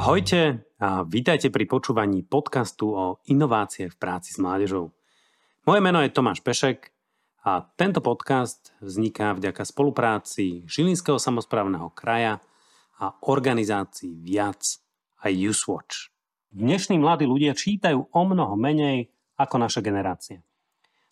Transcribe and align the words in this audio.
Ahojte 0.00 0.64
a 0.80 1.04
vítajte 1.04 1.52
pri 1.52 1.68
počúvaní 1.68 2.24
podcastu 2.24 2.96
o 2.96 3.20
inovácie 3.28 3.92
v 3.92 4.00
práci 4.00 4.32
s 4.32 4.40
mládežou. 4.40 4.96
Moje 5.68 5.80
meno 5.84 6.00
je 6.00 6.08
Tomáš 6.08 6.40
Pešek 6.40 6.88
a 7.44 7.68
tento 7.76 8.00
podcast 8.00 8.72
vzniká 8.80 9.36
vďaka 9.36 9.60
spolupráci 9.60 10.64
Žilinského 10.64 11.20
samozprávneho 11.20 11.92
kraja 11.92 12.40
a 12.96 13.12
organizácií 13.28 14.16
Viac 14.24 14.80
a 15.20 15.28
Usewatch. 15.28 16.08
Dnešní 16.48 16.96
mladí 16.96 17.28
ľudia 17.28 17.52
čítajú 17.52 18.00
o 18.00 18.22
mnoho 18.24 18.56
menej 18.56 19.12
ako 19.36 19.60
naša 19.60 19.84
generácia. 19.84 20.40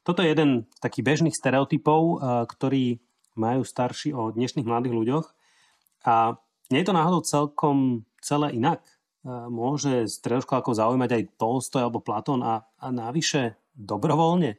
Toto 0.00 0.24
je 0.24 0.32
jeden 0.32 0.64
z 0.64 0.80
takých 0.80 1.04
bežných 1.04 1.36
stereotypov, 1.36 2.00
eh, 2.00 2.16
ktorý 2.48 2.84
majú 3.36 3.68
starší 3.68 4.16
o 4.16 4.32
dnešných 4.32 4.64
mladých 4.64 4.96
ľuďoch 4.96 5.26
a 6.08 6.40
nie 6.72 6.80
je 6.80 6.88
to 6.88 6.96
náhodou 6.96 7.20
celkom 7.20 8.07
celé 8.20 8.54
inak. 8.54 8.82
Môže 9.28 10.06
stredoškolákov 10.08 10.78
zaujímať 10.78 11.10
aj 11.10 11.22
Tolstoj 11.36 11.82
alebo 11.84 12.00
Platón 12.00 12.40
a, 12.40 12.64
a 12.78 12.86
navyše 12.88 13.58
dobrovoľne. 13.74 14.56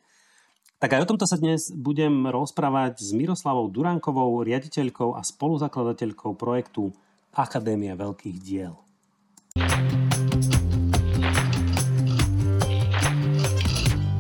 Tak 0.80 0.96
aj 0.96 1.04
o 1.04 1.10
tomto 1.12 1.28
sa 1.28 1.36
dnes 1.36 1.76
budem 1.76 2.28
rozprávať 2.32 3.04
s 3.04 3.12
Miroslavou 3.12 3.68
Durankovou, 3.68 4.40
riaditeľkou 4.48 5.12
a 5.12 5.24
spoluzakladateľkou 5.28 6.40
projektu 6.40 6.96
Akadémia 7.36 8.00
veľkých 8.00 8.38
diel. 8.40 8.80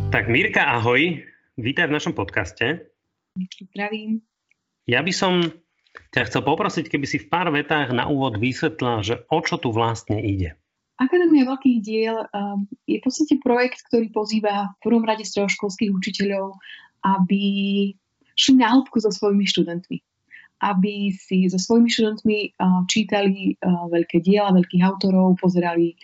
Tak 0.09 0.25
Mirka, 0.27 0.67
ahoj. 0.81 1.23
Vítaj 1.55 1.87
v 1.87 1.95
našom 1.95 2.11
podcaste. 2.11 2.91
Zdravím. 3.71 4.19
Ja 4.83 4.99
by 5.05 5.13
som 5.15 5.39
ťa 6.13 6.29
chcel 6.29 6.41
poprosiť, 6.45 6.85
keby 6.89 7.05
si 7.05 7.17
v 7.21 7.29
pár 7.29 7.49
vetách 7.53 7.93
na 7.93 8.09
úvod 8.09 8.37
vysvetlila, 8.37 9.05
že 9.05 9.15
o 9.29 9.39
čo 9.41 9.57
tu 9.61 9.69
vlastne 9.73 10.17
ide. 10.21 10.57
Akadémia 10.99 11.47
veľkých 11.47 11.79
diel 11.79 12.27
um, 12.35 12.67
je 12.83 12.99
v 12.99 13.03
podstate 13.05 13.39
projekt, 13.39 13.87
ktorý 13.87 14.11
pozýva 14.11 14.75
v 14.75 14.77
prvom 14.83 15.07
rade 15.07 15.23
stredoškolských 15.23 15.95
učiteľov, 15.95 16.59
aby 17.07 17.43
šli 18.35 18.55
na 18.59 18.75
hĺbku 18.75 18.99
so 18.99 19.07
svojimi 19.07 19.47
študentmi. 19.47 20.03
Aby 20.59 21.15
si 21.15 21.47
so 21.47 21.55
svojimi 21.55 21.87
študentmi 21.87 22.37
uh, 22.51 22.83
čítali 22.91 23.55
uh, 23.63 23.87
veľké 23.87 24.19
diela, 24.19 24.51
veľkých 24.51 24.83
autorov, 24.83 25.39
pozerali 25.39 25.95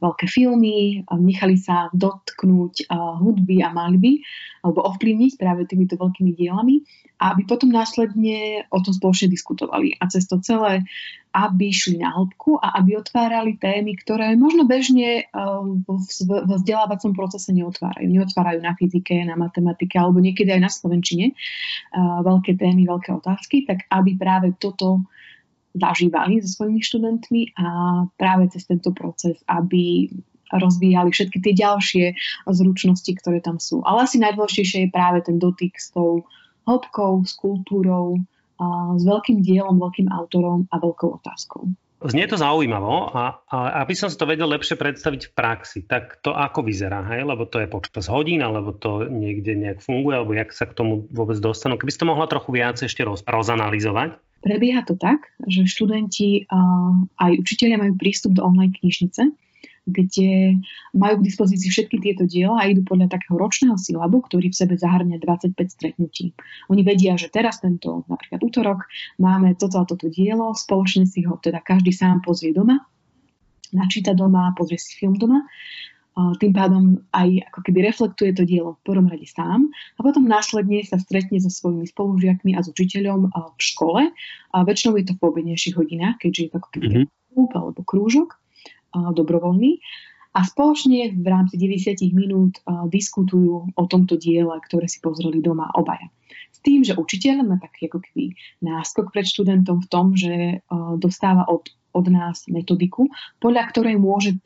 veľké 0.00 0.24
filmy, 0.24 1.04
nechali 1.04 1.60
sa 1.60 1.92
dotknúť 1.92 2.88
hudby 3.20 3.60
a 3.60 3.68
malby 3.70 4.24
alebo 4.64 4.80
ovplyvniť 4.88 5.36
práve 5.36 5.68
týmito 5.68 6.00
veľkými 6.00 6.32
dielami. 6.32 6.80
A 7.20 7.30
aby 7.36 7.46
potom 7.46 7.70
následne 7.70 8.66
o 8.74 8.82
tom 8.82 8.90
spoločne 8.90 9.30
diskutovali. 9.30 9.96
A 10.02 10.10
cez 10.10 10.26
to 10.26 10.42
celé, 10.42 10.82
aby 11.30 11.70
šli 11.70 12.02
na 12.02 12.10
hĺbku 12.10 12.58
a 12.58 12.74
aby 12.82 12.98
otvárali 12.98 13.54
témy, 13.54 13.94
ktoré 14.02 14.34
možno 14.34 14.66
bežne 14.66 15.30
vo 15.86 16.00
vzdelávacom 16.58 17.14
procese 17.14 17.54
neotvárajú. 17.54 18.10
Neotvárajú 18.10 18.60
na 18.64 18.74
fyzike, 18.74 19.24
na 19.24 19.38
matematike 19.38 19.94
alebo 19.94 20.18
niekedy 20.18 20.58
aj 20.58 20.62
na 20.66 20.70
slovenčine 20.72 21.38
veľké 22.24 22.58
témy, 22.58 22.82
veľké 22.88 23.14
otázky, 23.14 23.62
tak 23.68 23.86
aby 23.94 24.18
práve 24.18 24.56
toto 24.58 25.06
zažívali 25.74 26.40
so 26.40 26.62
svojimi 26.62 26.80
študentmi 26.80 27.42
a 27.58 27.66
práve 28.14 28.48
cez 28.54 28.64
tento 28.64 28.94
proces, 28.94 29.42
aby 29.50 30.08
rozvíjali 30.54 31.10
všetky 31.10 31.38
tie 31.42 31.54
ďalšie 31.58 32.04
zručnosti, 32.46 33.10
ktoré 33.18 33.42
tam 33.42 33.58
sú. 33.58 33.82
Ale 33.82 34.06
asi 34.06 34.22
najdôležitejšie 34.22 34.86
je 34.86 34.94
práve 34.94 35.26
ten 35.26 35.42
dotyk 35.42 35.74
s 35.74 35.90
tou 35.90 36.24
hĺbkou, 36.64 37.26
s 37.26 37.34
kultúrou, 37.34 38.22
a 38.54 38.94
s 38.94 39.02
veľkým 39.02 39.42
dielom, 39.42 39.82
veľkým 39.82 40.08
autorom 40.14 40.70
a 40.70 40.78
veľkou 40.78 41.18
otázkou. 41.18 41.74
Znie 42.04 42.28
to 42.28 42.36
zaujímavo 42.36 43.16
a, 43.16 43.40
a 43.48 43.80
aby 43.80 43.96
som 43.96 44.12
si 44.12 44.20
to 44.20 44.28
vedel 44.28 44.44
lepšie 44.44 44.76
predstaviť 44.76 45.32
v 45.32 45.32
praxi, 45.32 45.78
tak 45.88 46.20
to 46.20 46.36
ako 46.36 46.60
vyzerá, 46.60 47.00
hej? 47.16 47.24
lebo 47.24 47.48
to 47.48 47.64
je 47.64 47.68
počas 47.70 48.12
hodín, 48.12 48.44
alebo 48.44 48.76
to 48.76 49.08
niekde 49.08 49.56
nejak 49.56 49.80
funguje, 49.80 50.20
alebo 50.20 50.36
jak 50.36 50.52
sa 50.52 50.68
k 50.68 50.76
tomu 50.76 51.08
vôbec 51.08 51.40
dostanú. 51.40 51.80
Keby 51.80 51.92
ste 51.96 52.04
mohla 52.04 52.28
trochu 52.28 52.52
viac 52.52 52.76
ešte 52.76 53.00
roz, 53.08 53.24
rozanalizovať. 53.24 54.20
Prebieha 54.44 54.84
to 54.84 54.92
tak, 55.00 55.32
že 55.48 55.64
študenti 55.64 56.44
aj 57.16 57.32
učiteľia 57.40 57.80
majú 57.80 57.96
prístup 57.96 58.36
do 58.36 58.44
online 58.44 58.76
knižnice, 58.76 59.32
kde 59.84 60.60
majú 60.96 61.20
k 61.20 61.26
dispozícii 61.28 61.68
všetky 61.68 61.96
tieto 62.00 62.28
diela 62.28 62.60
a 62.60 62.68
idú 62.68 62.84
podľa 62.84 63.16
takého 63.16 63.40
ročného 63.40 63.76
silabu, 63.80 64.20
ktorý 64.20 64.52
v 64.52 64.56
sebe 64.56 64.74
zahrňa 64.76 65.20
25 65.20 65.56
stretnutí. 65.56 66.36
Oni 66.68 66.84
vedia, 66.84 67.16
že 67.16 67.32
teraz 67.32 67.60
tento 67.60 68.04
napríklad 68.08 68.40
útorok 68.40 68.84
máme 69.20 69.56
toto 69.56 69.80
a 69.80 69.88
toto 69.88 70.08
dielo, 70.12 70.52
spoločne 70.52 71.08
si 71.08 71.24
ho 71.24 71.40
teda 71.40 71.64
každý 71.64 71.92
sám 71.92 72.20
pozrie 72.24 72.52
doma, 72.52 72.80
načíta 73.72 74.12
doma, 74.12 74.52
pozrie 74.56 74.80
si 74.80 74.96
film 74.96 75.16
doma 75.16 75.44
tým 76.14 76.54
pádom 76.54 77.02
aj 77.10 77.42
ako 77.50 77.60
keby 77.66 77.90
reflektuje 77.90 78.30
to 78.38 78.46
dielo 78.46 78.78
v 78.78 78.84
prvom 78.86 79.10
rade 79.10 79.26
sám 79.26 79.66
a 79.98 80.00
potom 80.00 80.30
následne 80.30 80.86
sa 80.86 80.94
stretne 81.02 81.42
so 81.42 81.50
svojimi 81.50 81.90
spolužiakmi 81.90 82.54
a 82.54 82.62
s 82.62 82.70
učiteľom 82.70 83.34
v 83.34 83.60
škole. 83.60 84.14
A 84.54 84.56
väčšinou 84.62 84.94
je 84.94 85.10
to 85.10 85.18
v 85.18 85.26
obednejších 85.26 85.74
hodinách, 85.74 86.22
keďže 86.22 86.40
je 86.40 86.50
to 86.54 86.56
ako 86.62 86.70
keby 86.70 86.86
mm-hmm. 86.86 87.50
alebo 87.58 87.82
krúžok 87.82 88.38
dobrovoľný. 88.94 89.82
A 90.34 90.42
spoločne 90.46 91.14
v 91.14 91.26
rámci 91.26 91.58
90 91.58 91.98
minút 92.14 92.62
diskutujú 92.90 93.70
o 93.74 93.84
tomto 93.86 94.14
diele, 94.14 94.54
ktoré 94.66 94.86
si 94.86 94.98
pozreli 94.98 95.42
doma 95.42 95.70
obaja. 95.74 96.10
S 96.54 96.58
tým, 96.62 96.86
že 96.86 96.98
učiteľ 96.98 97.42
má 97.42 97.58
taký 97.58 97.90
ako 97.90 98.02
keby 98.02 98.34
náskok 98.62 99.10
pred 99.10 99.26
študentom 99.26 99.82
v 99.82 99.90
tom, 99.90 100.14
že 100.14 100.62
dostáva 100.98 101.46
od 101.46 101.70
od 101.94 102.06
nás 102.10 102.44
metodiku, 102.50 103.06
podľa 103.38 103.70
ktorej 103.70 103.96
môže 103.96 104.36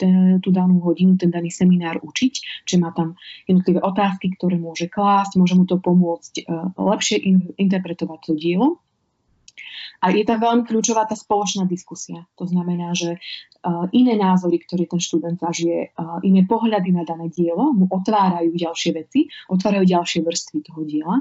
tú 0.45 0.49
danú 0.53 0.85
hodinu, 0.85 1.17
ten 1.17 1.33
daný 1.33 1.49
seminár 1.49 1.99
učiť, 2.05 2.65
že 2.69 2.77
má 2.77 2.93
tam 2.93 3.17
jednotlivé 3.49 3.81
otázky, 3.81 4.37
ktoré 4.37 4.61
môže 4.61 4.87
klásť, 4.93 5.41
môže 5.41 5.57
mu 5.57 5.65
to 5.65 5.81
pomôcť 5.81 6.45
uh, 6.45 6.71
lepšie 6.77 7.17
in, 7.19 7.51
interpretovať 7.57 8.21
to 8.29 8.33
dielo. 8.37 8.69
A 9.99 10.15
je 10.15 10.23
tam 10.23 10.39
veľmi 10.39 10.63
kľúčová 10.63 11.11
tá 11.11 11.19
spoločná 11.19 11.67
diskusia. 11.67 12.23
To 12.39 12.47
znamená, 12.47 12.95
že 12.95 13.19
uh, 13.19 13.91
iné 13.91 14.15
názory, 14.15 14.63
ktoré 14.63 14.87
ten 14.87 15.03
študent 15.03 15.43
zažije, 15.43 15.91
uh, 15.95 16.23
iné 16.23 16.47
pohľady 16.47 16.95
na 16.95 17.03
dané 17.03 17.27
dielo 17.31 17.75
mu 17.75 17.91
otvárajú 17.91 18.55
ďalšie 18.55 18.91
veci, 18.95 19.27
otvárajú 19.51 19.85
ďalšie 19.85 20.23
vrstvy 20.23 20.59
toho 20.71 20.83
diela 20.87 21.17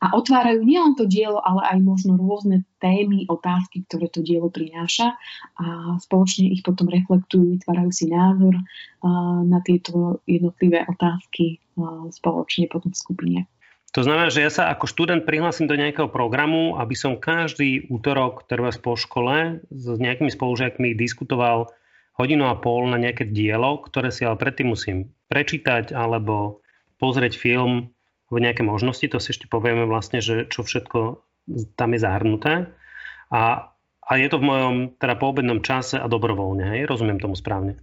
a 0.00 0.16
otvárajú 0.16 0.64
nielen 0.64 0.96
to 0.96 1.04
dielo, 1.04 1.40
ale 1.44 1.60
aj 1.76 1.78
možno 1.84 2.16
rôzne 2.16 2.64
témy, 2.80 3.28
otázky, 3.28 3.84
ktoré 3.84 4.08
to 4.08 4.24
dielo 4.24 4.48
prináša 4.48 5.12
a 5.60 5.96
spoločne 6.00 6.48
ich 6.48 6.64
potom 6.64 6.88
reflektujú, 6.88 7.60
vytvárajú 7.60 7.92
si 7.92 8.08
názor 8.08 8.56
na 9.44 9.60
tieto 9.60 10.24
jednotlivé 10.24 10.88
otázky 10.88 11.60
spoločne 12.16 12.72
potom 12.72 12.96
v 12.96 13.00
skupine. 13.00 13.40
To 13.90 14.06
znamená, 14.06 14.30
že 14.30 14.46
ja 14.46 14.50
sa 14.54 14.70
ako 14.70 14.86
študent 14.86 15.26
prihlásim 15.26 15.66
do 15.66 15.74
nejakého 15.74 16.06
programu, 16.06 16.78
aby 16.78 16.94
som 16.94 17.18
každý 17.18 17.90
útorok, 17.90 18.46
trvá 18.46 18.70
po 18.78 18.94
škole, 18.94 19.66
s 19.66 19.86
nejakými 19.98 20.30
spolužiakmi 20.30 20.94
diskutoval 20.94 21.74
hodinu 22.14 22.46
a 22.46 22.54
pol 22.54 22.86
na 22.86 23.02
nejaké 23.02 23.26
dielo, 23.26 23.82
ktoré 23.82 24.14
si 24.14 24.22
ale 24.22 24.38
predtým 24.38 24.70
musím 24.70 25.10
prečítať 25.26 25.90
alebo 25.90 26.62
pozrieť 27.02 27.34
film 27.34 27.90
v 28.30 28.36
nejaké 28.38 28.62
možnosti, 28.62 29.02
to 29.10 29.18
si 29.18 29.34
ešte 29.34 29.50
povieme 29.50 29.90
vlastne, 29.90 30.22
že 30.22 30.46
čo 30.46 30.62
všetko 30.62 31.26
tam 31.74 31.90
je 31.90 32.00
zahrnuté. 32.00 32.70
A, 33.34 33.74
a 34.06 34.10
je 34.14 34.28
to 34.30 34.38
v 34.38 34.46
mojom 34.46 34.74
teda 35.02 35.18
poobednom 35.18 35.66
čase 35.66 35.98
a 35.98 36.06
dobrovoľne, 36.06 36.78
hej? 36.78 36.86
Rozumiem 36.86 37.18
tomu 37.18 37.34
správne? 37.34 37.74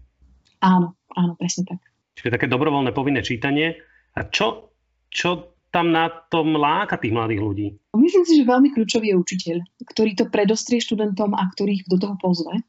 Áno, 0.63 0.95
áno, 1.19 1.35
presne 1.35 1.67
tak. 1.67 1.83
Čiže 2.15 2.39
také 2.39 2.47
dobrovoľné 2.47 2.95
povinné 2.95 3.27
čítanie. 3.27 3.75
A 4.15 4.23
čo, 4.31 4.71
čo 5.11 5.56
tam 5.77 5.93
na 5.93 6.09
tom 6.33 6.57
láka 6.57 6.97
tých 6.97 7.13
mladých 7.13 7.41
ľudí? 7.45 7.67
Myslím 7.93 8.25
si, 8.25 8.41
že 8.41 8.49
veľmi 8.49 8.73
kľúčový 8.73 9.13
je 9.13 9.21
učiteľ, 9.21 9.57
ktorý 9.93 10.11
to 10.17 10.25
predostrie 10.33 10.81
študentom 10.81 11.37
a 11.37 11.45
ktorý 11.53 11.77
ich 11.77 11.85
do 11.85 12.01
toho 12.01 12.17
pozve. 12.17 12.65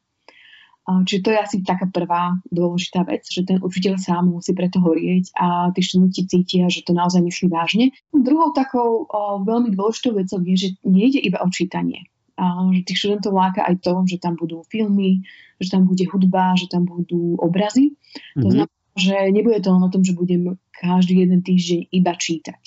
Čiže 0.89 1.21
to 1.21 1.29
je 1.29 1.37
asi 1.37 1.57
taká 1.61 1.85
prvá 1.85 2.33
dôležitá 2.49 3.05
vec, 3.05 3.21
že 3.29 3.45
ten 3.45 3.61
učiteľ 3.61 4.01
sám 4.01 4.33
musí 4.33 4.57
preto 4.57 4.81
horieť 4.81 5.29
a 5.37 5.69
tí 5.69 5.85
študenti 5.85 6.25
cítia, 6.25 6.65
že 6.65 6.81
to 6.81 6.97
naozaj 6.97 7.21
myslí 7.21 7.45
vážne. 7.45 7.93
Druhou 8.09 8.49
takou 8.57 9.05
o, 9.05 9.45
veľmi 9.45 9.69
dôležitou 9.77 10.17
vecou 10.17 10.41
je, 10.41 10.55
že 10.57 10.69
nejde 10.81 11.21
iba 11.21 11.45
o 11.45 11.49
čítanie. 11.53 12.09
A, 12.41 12.73
že 12.73 12.89
tých 12.89 13.05
študentov 13.05 13.37
láka 13.37 13.69
aj 13.69 13.85
to, 13.85 14.01
že 14.09 14.17
tam 14.17 14.33
budú 14.33 14.65
filmy, 14.65 15.21
že 15.61 15.69
tam 15.69 15.85
bude 15.85 16.09
hudba, 16.09 16.57
že 16.57 16.65
tam 16.65 16.89
budú 16.89 17.37
obrazy. 17.37 17.93
Mm-hmm. 17.93 18.41
To 18.41 18.47
mhm. 18.49 18.53
znamená, 18.57 18.78
že 18.99 19.15
nebude 19.31 19.63
to 19.63 19.71
len 19.71 19.83
o 19.87 19.89
tom, 19.89 20.03
že 20.03 20.13
budem 20.13 20.59
každý 20.75 21.23
jeden 21.23 21.39
týždeň 21.43 21.91
iba 21.91 22.13
čítať, 22.15 22.61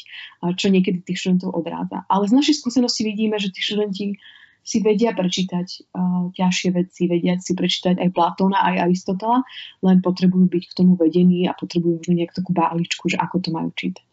čo 0.56 0.66
niekedy 0.68 1.04
tých 1.04 1.20
študentov 1.20 1.52
odráza. 1.52 2.04
Ale 2.08 2.28
z 2.28 2.36
našej 2.36 2.64
skúsenosti 2.64 3.04
vidíme, 3.04 3.36
že 3.36 3.52
tí 3.52 3.60
študenti 3.60 4.16
si 4.62 4.78
vedia 4.78 5.10
prečítať 5.10 5.90
uh, 5.90 6.30
ťažšie 6.38 6.70
veci, 6.70 7.10
vedia 7.10 7.34
si 7.42 7.52
prečítať 7.58 7.98
aj 7.98 8.08
Platóna, 8.14 8.62
aj 8.62 8.88
Aristotela, 8.88 9.42
len 9.82 9.98
potrebujú 9.98 10.46
byť 10.46 10.64
k 10.70 10.76
tomu 10.78 10.94
vedení 10.94 11.50
a 11.50 11.52
potrebujú 11.58 11.98
možno 11.98 12.14
nejak 12.14 12.30
takú 12.30 12.54
báličku, 12.54 13.10
že 13.10 13.18
ako 13.18 13.42
to 13.42 13.50
majú 13.50 13.74
čítať. 13.74 14.06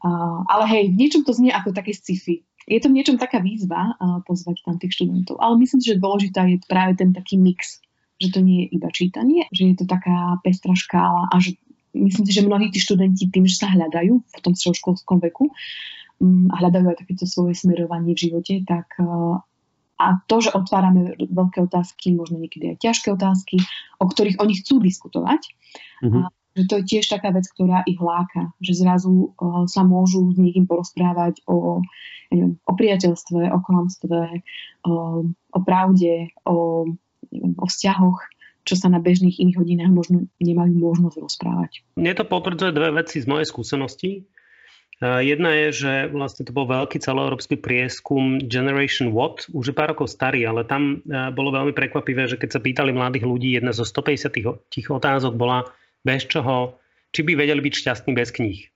Uh, 0.00 0.44
ale 0.48 0.64
hej, 0.72 0.84
v 0.92 0.96
niečom 0.96 1.22
to 1.28 1.36
znie 1.36 1.52
ako 1.52 1.76
také 1.76 1.92
sci-fi. 1.92 2.40
Je 2.66 2.80
to 2.82 2.88
v 2.88 2.96
niečom 2.98 3.20
taká 3.20 3.38
výzva 3.38 3.94
uh, 3.94 4.24
pozvať 4.24 4.64
tam 4.64 4.80
tých 4.80 4.96
študentov, 4.96 5.36
ale 5.44 5.60
myslím 5.60 5.80
si, 5.84 5.92
že 5.92 6.00
dôležitá 6.00 6.48
je 6.48 6.56
práve 6.64 6.96
ten 6.96 7.12
taký 7.12 7.36
mix 7.36 7.84
že 8.16 8.28
to 8.32 8.40
nie 8.40 8.64
je 8.64 8.80
iba 8.80 8.88
čítanie, 8.92 9.44
že 9.52 9.72
je 9.72 9.76
to 9.76 9.84
taká 9.84 10.40
pestrá 10.40 10.72
škála 10.72 11.28
a 11.28 11.36
že 11.36 11.56
myslím 11.96 12.24
si, 12.28 12.32
že 12.32 12.44
mnohí 12.44 12.68
tí 12.68 12.78
študenti 12.80 13.28
tým, 13.32 13.48
že 13.48 13.56
sa 13.56 13.72
hľadajú 13.72 14.12
v 14.20 14.40
tom 14.44 14.52
stredoškolskom 14.52 15.20
veku 15.24 15.48
mm, 16.20 16.52
a 16.52 16.54
hľadajú 16.60 16.86
aj 16.92 16.98
takéto 17.04 17.24
svoje 17.24 17.56
smerovanie 17.56 18.12
v 18.12 18.22
živote, 18.28 18.54
tak 18.68 18.88
uh, 19.00 19.40
a 19.96 20.20
to, 20.28 20.44
že 20.44 20.52
otvárame 20.52 21.16
veľké 21.16 21.64
otázky, 21.64 22.12
možno 22.12 22.36
niekedy 22.36 22.76
aj 22.76 22.84
ťažké 22.84 23.16
otázky, 23.16 23.64
o 23.96 24.04
ktorých 24.04 24.36
oni 24.36 24.54
chcú 24.60 24.84
diskutovať, 24.84 25.40
mm-hmm. 26.04 26.20
a 26.20 26.28
že 26.56 26.64
to 26.68 26.74
je 26.80 26.84
tiež 26.88 27.04
taká 27.12 27.32
vec, 27.36 27.44
ktorá 27.52 27.84
ich 27.84 28.00
láka, 28.00 28.52
že 28.60 28.76
zrazu 28.76 29.32
uh, 29.36 29.64
sa 29.68 29.84
môžu 29.84 30.32
s 30.32 30.36
niekým 30.40 30.68
porozprávať 30.68 31.44
o, 31.48 31.80
neviem, 32.32 32.60
o 32.64 32.72
priateľstve, 32.72 33.52
o 33.52 33.58
klamstve, 33.60 34.20
o, 34.88 34.92
o 35.32 35.58
pravde, 35.64 36.32
o, 36.48 36.88
o 37.34 37.66
vzťahoch, 37.66 38.18
čo 38.66 38.74
sa 38.74 38.90
na 38.90 38.98
bežných 38.98 39.38
iných 39.38 39.58
hodinách 39.62 39.92
možno 39.94 40.16
nemajú 40.42 40.74
možnosť 40.74 41.16
rozprávať. 41.22 41.86
Mne 41.94 42.18
to 42.18 42.24
potvrdzuje 42.26 42.74
dve 42.74 42.90
veci 42.98 43.22
z 43.22 43.26
mojej 43.30 43.46
skúsenosti. 43.46 44.26
Jedna 45.02 45.52
je, 45.52 45.68
že 45.76 45.92
vlastne 46.08 46.48
to 46.48 46.56
bol 46.56 46.64
veľký 46.64 46.96
celoeurópsky 47.04 47.60
prieskum 47.60 48.40
Generation 48.40 49.12
What, 49.12 49.44
už 49.52 49.70
je 49.70 49.76
pár 49.76 49.92
rokov 49.92 50.08
starý, 50.08 50.48
ale 50.48 50.64
tam 50.64 51.04
bolo 51.36 51.52
veľmi 51.52 51.76
prekvapivé, 51.76 52.32
že 52.32 52.40
keď 52.40 52.56
sa 52.56 52.64
pýtali 52.64 52.96
mladých 52.96 53.28
ľudí, 53.28 53.52
jedna 53.52 53.76
zo 53.76 53.84
150 53.84 54.32
tých 54.72 54.88
otázok 54.88 55.36
bola, 55.36 55.68
bez 56.00 56.24
čoho, 56.24 56.80
či 57.12 57.28
by 57.28 57.36
vedeli 57.36 57.60
byť 57.60 57.74
šťastní 57.76 58.16
bez 58.16 58.32
kníh. 58.32 58.72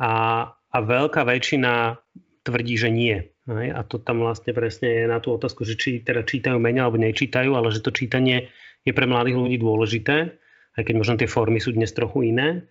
A, 0.00 0.48
a 0.48 0.78
veľká 0.80 1.28
väčšina 1.28 2.00
tvrdí, 2.40 2.74
že 2.80 2.88
nie. 2.88 3.33
A 3.44 3.84
to 3.84 4.00
tam 4.00 4.24
vlastne 4.24 4.56
presne 4.56 5.04
je 5.04 5.04
na 5.04 5.20
tú 5.20 5.36
otázku, 5.36 5.68
že 5.68 5.76
či 5.76 6.00
teda 6.00 6.24
čítajú 6.24 6.56
menej 6.56 6.88
alebo 6.88 6.96
nečítajú, 6.96 7.52
ale 7.52 7.68
že 7.68 7.84
to 7.84 7.92
čítanie 7.92 8.48
je 8.88 8.92
pre 8.96 9.04
mladých 9.04 9.36
ľudí 9.36 9.56
dôležité, 9.60 10.16
aj 10.80 10.82
keď 10.84 10.94
možno 10.96 11.14
tie 11.20 11.28
formy 11.28 11.60
sú 11.60 11.76
dnes 11.76 11.92
trochu 11.92 12.32
iné. 12.32 12.64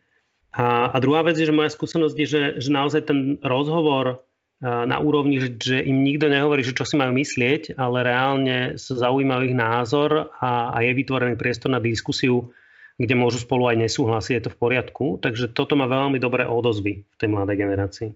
A, 0.54 0.90
a 0.90 0.98
druhá 0.98 1.22
vec 1.22 1.38
je, 1.38 1.46
že 1.46 1.54
moja 1.54 1.70
skúsenosť 1.70 2.16
je, 2.18 2.28
že, 2.30 2.42
že 2.58 2.70
naozaj 2.74 3.06
ten 3.06 3.20
rozhovor 3.42 4.26
na 4.64 4.96
úrovni, 5.04 5.44
že, 5.44 5.50
že 5.60 5.78
im 5.84 6.08
nikto 6.08 6.32
nehovorí, 6.32 6.64
že 6.64 6.72
čo 6.72 6.88
si 6.88 6.96
majú 6.96 7.12
myslieť, 7.20 7.76
ale 7.76 8.08
reálne 8.08 8.80
sa 8.80 8.96
zaujíma 8.96 9.44
ich 9.44 9.52
názor 9.52 10.32
a, 10.40 10.72
a 10.72 10.78
je 10.88 10.96
vytvorený 10.96 11.36
priestor 11.36 11.76
na 11.76 11.84
diskusiu, 11.84 12.56
kde 12.96 13.14
môžu 13.18 13.44
spolu 13.44 13.68
aj 13.68 13.84
nesúhlasiť, 13.84 14.34
je 14.40 14.44
to 14.48 14.54
v 14.56 14.60
poriadku. 14.64 15.06
Takže 15.20 15.52
toto 15.52 15.76
má 15.76 15.90
veľmi 15.92 16.16
dobré 16.16 16.48
odozvy 16.48 17.04
v 17.04 17.16
tej 17.20 17.28
mladej 17.28 17.60
generácii. 17.60 18.10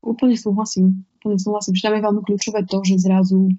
Úplne 0.00 0.36
súhlasím. 0.40 1.04
Úplne 1.24 1.40
súhlasím. 1.40 1.72
Že 1.72 1.84
tam 1.88 1.94
je 1.96 2.04
veľmi 2.04 2.22
kľúčové 2.28 2.60
to, 2.68 2.84
že 2.84 3.00
zrazu 3.00 3.56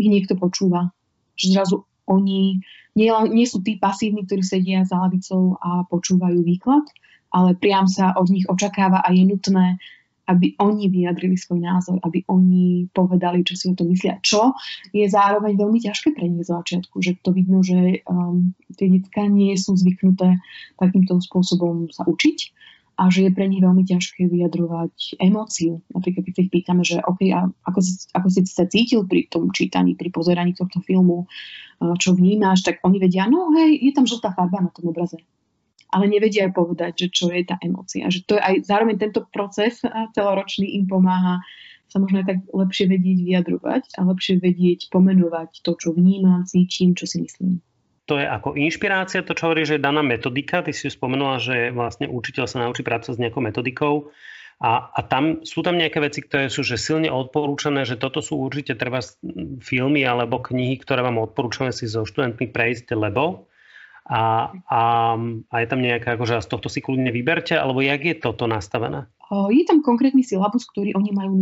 ich 0.00 0.08
niekto 0.08 0.32
počúva. 0.40 0.88
Že 1.36 1.60
zrazu 1.60 1.76
oni 2.08 2.64
nie, 2.96 3.08
nie 3.28 3.44
sú 3.44 3.60
tí 3.60 3.76
pasívni, 3.76 4.24
ktorí 4.24 4.40
sedia 4.40 4.80
za 4.88 4.96
lavicou 4.96 5.60
a 5.60 5.84
počúvajú 5.92 6.40
výklad, 6.40 6.88
ale 7.32 7.52
priam 7.56 7.84
sa 7.84 8.16
od 8.16 8.32
nich 8.32 8.48
očakáva 8.48 9.04
a 9.04 9.12
je 9.12 9.28
nutné, 9.28 9.76
aby 10.24 10.56
oni 10.56 10.88
vyjadrili 10.88 11.36
svoj 11.36 11.60
názor, 11.60 12.00
aby 12.00 12.24
oni 12.32 12.88
povedali, 12.96 13.44
čo 13.44 13.58
si 13.58 13.68
o 13.68 13.76
to 13.76 13.84
myslia. 13.88 14.16
Čo 14.24 14.56
je 14.94 15.04
zároveň 15.04 15.58
veľmi 15.60 15.84
ťažké 15.84 16.16
pre 16.16 16.32
nich 16.32 16.48
z 16.48 16.54
začiatku, 16.56 16.96
že 17.04 17.20
to 17.20 17.36
vidno, 17.36 17.60
že 17.60 18.00
um, 18.08 18.56
tie 18.80 18.88
detská 18.88 19.28
nie 19.28 19.52
sú 19.60 19.76
zvyknuté 19.76 20.40
takýmto 20.80 21.20
spôsobom 21.20 21.92
sa 21.92 22.08
učiť 22.08 22.38
a 22.98 23.08
že 23.08 23.28
je 23.28 23.32
pre 23.32 23.48
nich 23.48 23.64
veľmi 23.64 23.82
ťažké 23.88 24.28
vyjadrovať 24.28 25.16
emóciu. 25.18 25.80
Napríklad 25.96 26.28
keď 26.28 26.34
sa 26.36 26.42
ich 26.44 26.52
pýtame, 26.52 26.82
že 26.84 27.00
OK, 27.00 27.20
a 27.32 27.48
ako, 27.64 27.80
si, 27.80 27.92
ako 28.12 28.28
si 28.28 28.40
sa 28.46 28.64
cítil 28.68 29.08
pri 29.08 29.26
tom 29.32 29.48
čítaní, 29.48 29.96
pri 29.96 30.12
pozeraní 30.12 30.52
tohto 30.52 30.84
filmu, 30.84 31.26
čo 31.98 32.14
vnímáš, 32.14 32.62
tak 32.62 32.84
oni 32.84 33.00
vedia, 33.00 33.26
no 33.26 33.50
hej, 33.56 33.80
je 33.80 33.92
tam 33.96 34.04
žltá 34.06 34.36
farba 34.36 34.60
na 34.60 34.70
tom 34.70 34.92
obraze 34.92 35.18
ale 35.92 36.08
nevedia 36.08 36.48
aj 36.48 36.56
povedať, 36.56 36.92
že 36.96 37.08
čo 37.12 37.28
je 37.28 37.44
tá 37.44 37.60
emócia. 37.60 38.08
Že 38.08 38.20
to 38.24 38.32
je 38.40 38.42
aj 38.42 38.54
zároveň 38.64 38.96
tento 38.96 39.28
proces 39.28 39.84
celoročný 40.16 40.80
im 40.80 40.88
pomáha 40.88 41.44
sa 41.92 42.00
možno 42.00 42.24
aj 42.24 42.26
tak 42.32 42.38
lepšie 42.48 42.88
vedieť 42.88 43.18
vyjadrovať 43.20 44.00
a 44.00 44.08
lepšie 44.08 44.40
vedieť 44.40 44.88
pomenovať 44.88 45.60
to, 45.60 45.76
čo 45.76 45.92
vnímam, 45.92 46.48
cítim, 46.48 46.96
čo 46.96 47.04
si 47.04 47.20
myslím. 47.20 47.60
To 48.12 48.20
je 48.20 48.28
ako 48.28 48.60
inšpirácia, 48.60 49.24
to 49.24 49.32
čo 49.32 49.48
hovorí, 49.48 49.64
že 49.64 49.80
je 49.80 49.86
daná 49.88 50.04
metodika. 50.04 50.60
Ty 50.60 50.76
si 50.76 50.92
spomenula, 50.92 51.40
že 51.40 51.72
vlastne 51.72 52.12
učiteľ 52.12 52.44
sa 52.44 52.60
naučí 52.60 52.84
pracovať 52.84 53.16
s 53.16 53.22
nejakou 53.24 53.40
metodikou. 53.40 54.12
A, 54.60 54.92
a 54.92 55.00
tam 55.00 55.40
sú 55.48 55.64
tam 55.64 55.80
nejaké 55.80 55.96
veci, 55.96 56.20
ktoré 56.20 56.52
sú 56.52 56.60
že 56.60 56.76
silne 56.76 57.08
odporúčané, 57.08 57.88
že 57.88 57.96
toto 57.96 58.20
sú 58.20 58.36
určite 58.36 58.76
treba 58.76 59.00
filmy 59.64 60.04
alebo 60.04 60.44
knihy, 60.44 60.76
ktoré 60.76 61.00
vám 61.00 61.24
odporúčame 61.24 61.72
si 61.72 61.88
so 61.88 62.04
študentmi 62.04 62.52
prejsť, 62.52 62.92
lebo 62.92 63.48
a, 64.02 64.50
a, 64.66 64.80
a 65.46 65.54
je 65.62 65.66
tam 65.70 65.78
nejaká, 65.78 66.18
akože 66.18 66.42
z 66.42 66.50
tohto 66.50 66.66
si 66.66 66.82
kľudne 66.82 67.14
vyberte, 67.14 67.54
alebo 67.54 67.78
jak 67.78 68.02
je 68.02 68.14
toto 68.18 68.50
nastavené? 68.50 69.06
Je 69.32 69.64
tam 69.64 69.80
konkrétny 69.80 70.20
syllabus, 70.20 70.68
ktorý 70.68 70.92
oni 70.92 71.10
majú 71.16 71.36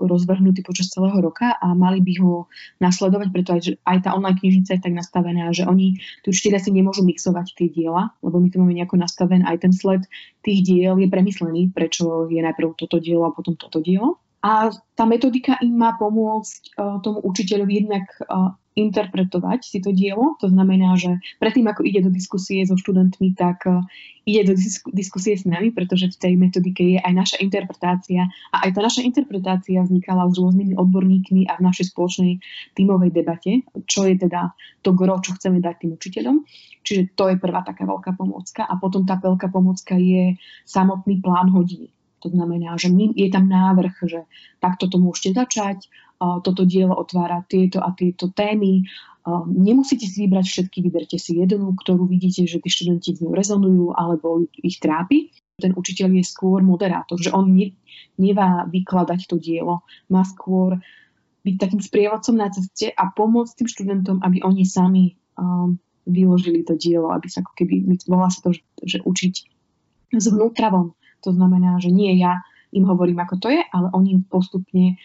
rozvrhnutý 0.00 0.64
počas 0.64 0.88
celého 0.88 1.20
roka 1.20 1.52
a 1.52 1.76
mali 1.76 2.00
by 2.00 2.14
ho 2.24 2.48
nasledovať, 2.80 3.28
preto 3.28 3.50
aj, 3.84 3.98
tá 4.00 4.16
online 4.16 4.40
knižnica 4.40 4.72
je 4.72 4.80
tak 4.80 4.94
nastavená, 4.96 5.52
že 5.52 5.68
oni, 5.68 6.00
tu 6.24 6.32
učiteľia 6.32 6.64
si 6.64 6.72
nemôžu 6.72 7.04
mixovať 7.04 7.52
tie 7.52 7.68
diela, 7.68 8.16
lebo 8.24 8.40
my 8.40 8.48
to 8.48 8.56
máme 8.56 8.72
nejako 8.72 8.96
nastavené, 8.96 9.44
aj 9.44 9.68
ten 9.68 9.72
sled 9.76 10.08
tých 10.40 10.64
diel 10.64 10.96
je 10.96 11.12
premyslený, 11.12 11.76
prečo 11.76 12.24
je 12.32 12.40
najprv 12.40 12.72
toto 12.72 13.04
dielo 13.04 13.28
a 13.28 13.36
potom 13.36 13.52
toto 13.52 13.84
dielo. 13.84 14.16
A 14.40 14.72
tá 14.96 15.04
metodika 15.04 15.60
im 15.60 15.76
má 15.76 15.92
pomôcť 15.98 16.78
uh, 16.78 17.02
tomu 17.04 17.20
učiteľovi 17.20 17.72
jednak 17.84 18.06
uh, 18.24 18.54
interpretovať 18.76 19.64
si 19.64 19.80
to 19.80 19.90
dielo. 19.90 20.36
To 20.44 20.52
znamená, 20.52 21.00
že 21.00 21.16
predtým, 21.40 21.64
ako 21.64 21.82
ide 21.82 22.04
do 22.04 22.12
diskusie 22.12 22.60
so 22.68 22.76
študentmi, 22.76 23.32
tak 23.32 23.64
uh, 23.64 23.80
ide 24.28 24.52
do 24.52 24.54
diskusie 24.92 25.38
s 25.38 25.46
nami, 25.46 25.70
pretože 25.70 26.10
v 26.12 26.20
tej 26.20 26.32
metodike 26.34 26.82
je 26.82 26.98
aj 26.98 27.12
naša 27.14 27.36
interpretácia 27.38 28.26
a 28.50 28.66
aj 28.66 28.74
tá 28.74 28.80
naša 28.82 29.06
interpretácia 29.06 29.80
vznikala 29.86 30.26
s 30.26 30.34
rôznymi 30.36 30.74
odborníkmi 30.74 31.46
a 31.46 31.56
v 31.56 31.64
našej 31.64 31.94
spoločnej 31.94 32.42
tímovej 32.74 33.10
debate, 33.14 33.62
čo 33.86 34.04
je 34.04 34.18
teda 34.18 34.50
to 34.82 34.92
gro, 34.98 35.22
čo 35.22 35.38
chceme 35.38 35.62
dať 35.62 35.74
tým 35.78 35.90
učiteľom. 35.94 36.36
Čiže 36.82 37.14
to 37.14 37.30
je 37.30 37.36
prvá 37.38 37.62
taká 37.62 37.86
veľká 37.86 38.18
pomôcka 38.18 38.66
a 38.66 38.74
potom 38.76 39.06
tá 39.06 39.14
veľká 39.14 39.46
pomôcka 39.48 39.94
je 39.94 40.34
samotný 40.66 41.22
plán 41.22 41.54
hodiny. 41.54 41.94
To 42.26 42.34
znamená, 42.34 42.74
že 42.74 42.90
my, 42.90 43.14
je 43.14 43.30
tam 43.30 43.46
návrh, 43.46 43.94
že 44.10 44.26
takto 44.58 44.90
to 44.90 44.98
môžete 44.98 45.38
začať, 45.38 45.86
toto 46.18 46.64
dielo 46.64 46.96
otvára 46.96 47.44
tieto 47.44 47.80
a 47.84 47.92
tieto 47.92 48.32
témy. 48.32 48.84
Nemusíte 49.52 50.06
si 50.06 50.24
vybrať 50.24 50.46
všetky, 50.46 50.78
vyberte 50.86 51.18
si 51.18 51.36
jednu, 51.36 51.74
ktorú 51.74 52.06
vidíte, 52.06 52.46
že 52.46 52.62
tí 52.62 52.68
študenti 52.70 53.16
s 53.16 53.20
ňou 53.20 53.34
rezonujú 53.34 53.86
alebo 53.92 54.46
ich 54.62 54.78
trápi. 54.78 55.34
Ten 55.56 55.72
učiteľ 55.72 56.20
je 56.20 56.24
skôr 56.24 56.60
moderátor, 56.60 57.16
že 57.16 57.32
on 57.32 57.48
ne, 57.48 57.72
nevá 58.20 58.68
vykladať 58.68 59.24
to 59.24 59.40
dielo, 59.40 59.88
má 60.12 60.20
skôr 60.22 60.76
byť 61.48 61.54
takým 61.56 61.80
sprievodcom 61.80 62.36
na 62.36 62.52
ceste 62.52 62.92
a 62.92 63.08
pomôcť 63.08 63.52
tým 63.56 63.68
študentom, 63.70 64.16
aby 64.20 64.44
oni 64.44 64.68
sami 64.68 65.16
um, 65.38 65.80
vyložili 66.04 66.60
to 66.62 66.76
dielo, 66.76 67.08
aby 67.10 67.30
sa 67.32 67.40
ako 67.40 67.56
keby, 67.56 67.88
volá 68.04 68.28
sa 68.28 68.44
to, 68.44 68.54
že, 68.54 68.62
že 68.84 68.98
učiť 69.00 69.34
zvnútra 70.18 70.70
von. 70.70 70.92
To 71.24 71.32
znamená, 71.32 71.80
že 71.80 71.90
nie 71.90 72.14
ja 72.20 72.44
im 72.70 72.84
hovorím, 72.86 73.22
ako 73.22 73.40
to 73.40 73.48
je, 73.50 73.62
ale 73.62 73.88
oni 73.96 74.22
postupne 74.26 75.00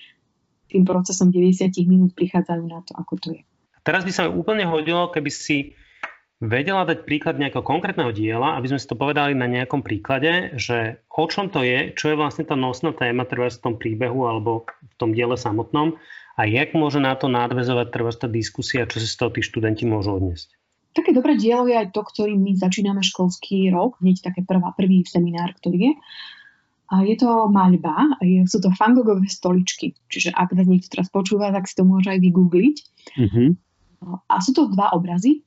tým 0.71 0.87
procesom 0.87 1.29
90 1.29 1.67
minút 1.85 2.11
prichádzajú 2.15 2.63
na 2.65 2.79
to, 2.87 2.95
ako 2.95 3.13
to 3.19 3.27
je. 3.35 3.41
Teraz 3.81 4.05
by 4.05 4.11
sa 4.13 4.21
mi 4.25 4.37
úplne 4.37 4.63
hodilo, 4.63 5.09
keby 5.09 5.29
si 5.33 5.73
vedela 6.41 6.85
dať 6.89 7.05
príklad 7.05 7.37
nejakého 7.37 7.61
konkrétneho 7.61 8.09
diela, 8.09 8.57
aby 8.57 8.73
sme 8.73 8.81
si 8.81 8.89
to 8.89 8.97
povedali 8.97 9.37
na 9.37 9.45
nejakom 9.45 9.85
príklade, 9.85 10.57
že 10.57 11.01
o 11.13 11.29
čom 11.29 11.53
to 11.53 11.61
je, 11.61 11.93
čo 11.93 12.13
je 12.13 12.15
vlastne 12.17 12.49
tá 12.49 12.57
nosná 12.57 12.97
téma 12.97 13.29
treba 13.29 13.49
v 13.49 13.61
tom 13.61 13.75
príbehu 13.77 14.25
alebo 14.25 14.65
v 14.65 14.95
tom 14.97 15.13
diele 15.13 15.37
samotnom 15.37 16.01
a 16.41 16.41
jak 16.49 16.73
môže 16.73 16.97
na 16.97 17.13
to 17.13 17.29
nadvezovať 17.29 17.87
treba 17.93 18.09
tá 18.09 18.25
diskusia, 18.25 18.89
čo 18.89 18.97
si 18.97 19.05
z 19.05 19.15
toho 19.21 19.29
tí 19.29 19.45
študenti 19.45 19.85
môžu 19.85 20.17
odniesť. 20.17 20.57
Také 20.91 21.15
dobré 21.15 21.39
dielo 21.39 21.69
je 21.69 21.77
aj 21.77 21.95
to, 21.95 22.03
ktorým 22.03 22.41
my 22.41 22.51
začíname 22.57 22.99
školský 22.99 23.71
rok, 23.71 24.01
hneď 24.03 24.27
také 24.27 24.43
prvá, 24.43 24.75
prvý 24.75 25.07
seminár, 25.07 25.55
ktorý 25.55 25.77
je. 25.87 25.93
Je 26.91 27.15
to 27.15 27.47
maľba, 27.47 28.19
sú 28.43 28.59
to 28.59 28.67
fangogové 28.75 29.31
stoličky. 29.31 29.95
Čiže 30.11 30.35
ak 30.35 30.51
vás 30.51 30.67
niekto 30.67 30.91
teraz 30.91 31.07
počúva, 31.07 31.47
tak 31.55 31.71
si 31.71 31.79
to 31.79 31.87
môže 31.87 32.11
aj 32.11 32.19
vygoogliť. 32.19 32.77
Mm-hmm. 33.15 33.49
A 34.27 34.35
sú 34.43 34.51
to 34.51 34.67
dva 34.67 34.91
obrazy. 34.91 35.39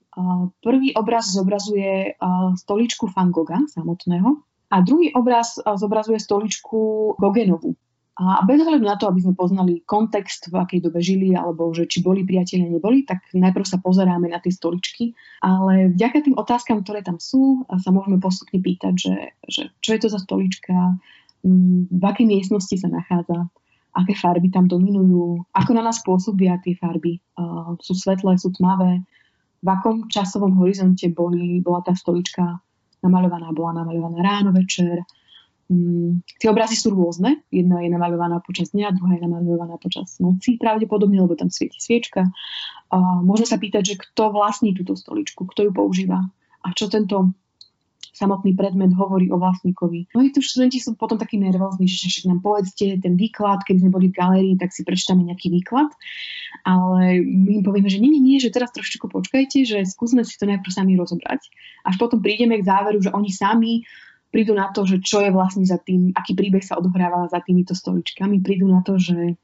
Prvý 0.65 0.97
obraz 0.97 1.29
zobrazuje 1.37 2.17
stoličku 2.57 3.13
Fangoga 3.13 3.61
samotného 3.69 4.41
a 4.73 4.77
druhý 4.81 5.13
obraz 5.13 5.61
zobrazuje 5.61 6.17
stoličku 6.17 7.13
Gogenovú. 7.21 7.77
A 8.15 8.47
bez 8.47 8.63
ohľadu 8.63 8.87
na 8.87 8.95
to, 8.95 9.11
aby 9.11 9.27
sme 9.27 9.35
poznali 9.35 9.83
kontext, 9.83 10.47
v 10.47 10.63
akej 10.63 10.87
dobe 10.87 11.03
žili, 11.03 11.35
alebo 11.35 11.75
že 11.75 11.91
či 11.91 11.99
boli 11.99 12.23
priatelia, 12.23 12.71
neboli, 12.71 13.03
tak 13.03 13.27
najprv 13.35 13.67
sa 13.67 13.83
pozeráme 13.83 14.31
na 14.31 14.39
tie 14.39 14.55
stoličky. 14.55 15.19
Ale 15.43 15.91
vďaka 15.91 16.23
tým 16.23 16.39
otázkam, 16.39 16.87
ktoré 16.87 17.03
tam 17.03 17.19
sú, 17.19 17.67
sa 17.67 17.91
môžeme 17.91 18.23
postupne 18.23 18.63
pýtať, 18.63 18.95
že, 18.95 19.17
že 19.51 19.63
čo 19.83 19.91
je 19.99 20.01
to 20.01 20.09
za 20.15 20.23
stolička, 20.23 20.95
v 21.45 22.03
akej 22.03 22.25
miestnosti 22.25 22.73
sa 22.81 22.89
nachádza, 22.89 23.53
aké 23.95 24.17
farby 24.17 24.49
tam 24.51 24.67
dominujú, 24.67 25.45
ako 25.53 25.71
na 25.77 25.85
nás 25.85 26.03
pôsobia 26.03 26.59
tie 26.65 26.75
farby. 26.75 27.21
Sú 27.85 27.95
svetlé, 27.95 28.41
sú 28.41 28.51
tmavé, 28.57 29.05
v 29.65 29.69
akom 29.69 30.09
časovom 30.13 30.57
horizonte 30.61 31.09
boli, 31.09 31.61
bola 31.65 31.81
tá 31.81 31.97
stolička 31.97 32.61
namaľovaná. 33.01 33.49
Bola 33.57 33.81
namaľovaná 33.81 34.19
ráno, 34.21 34.51
večer. 34.53 35.05
Tie 36.37 36.49
obrazy 36.53 36.77
sú 36.77 36.93
rôzne. 36.93 37.41
Jedna 37.49 37.81
je 37.81 37.89
namaľovaná 37.89 38.45
počas 38.45 38.77
dňa, 38.77 38.93
druhá 38.93 39.17
je 39.17 39.25
namaľovaná 39.25 39.81
počas 39.81 40.21
noci 40.21 40.61
pravdepodobne, 40.61 41.17
lebo 41.17 41.33
tam 41.33 41.49
svieti 41.49 41.81
sviečka. 41.81 42.29
Môžeme 43.25 43.49
sa 43.49 43.57
pýtať, 43.57 43.83
že 43.85 44.01
kto 44.01 44.37
vlastní 44.37 44.77
túto 44.77 44.97
stoličku, 44.97 45.49
kto 45.49 45.69
ju 45.69 45.71
používa 45.73 46.21
a 46.65 46.69
čo 46.77 46.93
tento 46.93 47.33
samotný 48.14 48.54
predmet 48.54 48.94
hovorí 48.94 49.28
o 49.28 49.37
vlastníkovi. 49.37 50.14
Mnohí 50.14 50.30
tu 50.30 50.38
študenti 50.38 50.78
sú 50.78 50.94
potom 50.94 51.18
takí 51.18 51.35
nervózni, 51.35 51.90
že 51.90 52.06
však 52.06 52.30
nám 52.30 52.40
povedzte 52.40 53.02
ten 53.02 53.18
výklad, 53.18 53.66
keď 53.66 53.83
sme 53.83 53.90
boli 53.90 54.06
v 54.09 54.16
galérii, 54.16 54.54
tak 54.54 54.71
si 54.71 54.87
prečítame 54.87 55.26
nejaký 55.26 55.50
výklad, 55.50 55.90
ale 56.62 57.18
my 57.21 57.61
im 57.61 57.64
povieme, 57.66 57.90
že 57.90 57.99
nie, 57.99 58.14
nie, 58.14 58.23
nie, 58.23 58.38
že 58.38 58.54
teraz 58.54 58.71
trošku 58.71 59.11
počkajte, 59.11 59.66
že 59.66 59.78
skúsme 59.83 60.23
si 60.23 60.38
to 60.38 60.47
najprv 60.47 60.71
sami 60.71 60.94
rozobrať. 60.94 61.50
Až 61.83 61.94
potom 61.99 62.23
prídeme 62.23 62.62
k 62.62 62.66
záveru, 62.66 63.02
že 63.02 63.11
oni 63.11 63.35
sami 63.35 63.83
prídu 64.30 64.54
na 64.54 64.71
to, 64.71 64.87
že 64.87 65.02
čo 65.02 65.23
je 65.23 65.35
vlastne 65.35 65.66
za 65.66 65.78
tým, 65.83 66.14
aký 66.14 66.38
príbeh 66.38 66.62
sa 66.62 66.78
odohráva 66.78 67.26
za 67.30 67.42
týmito 67.42 67.75
stoličkami, 67.75 68.42
prídu 68.42 68.71
na 68.71 68.83
to, 68.83 68.99
že 68.99 69.38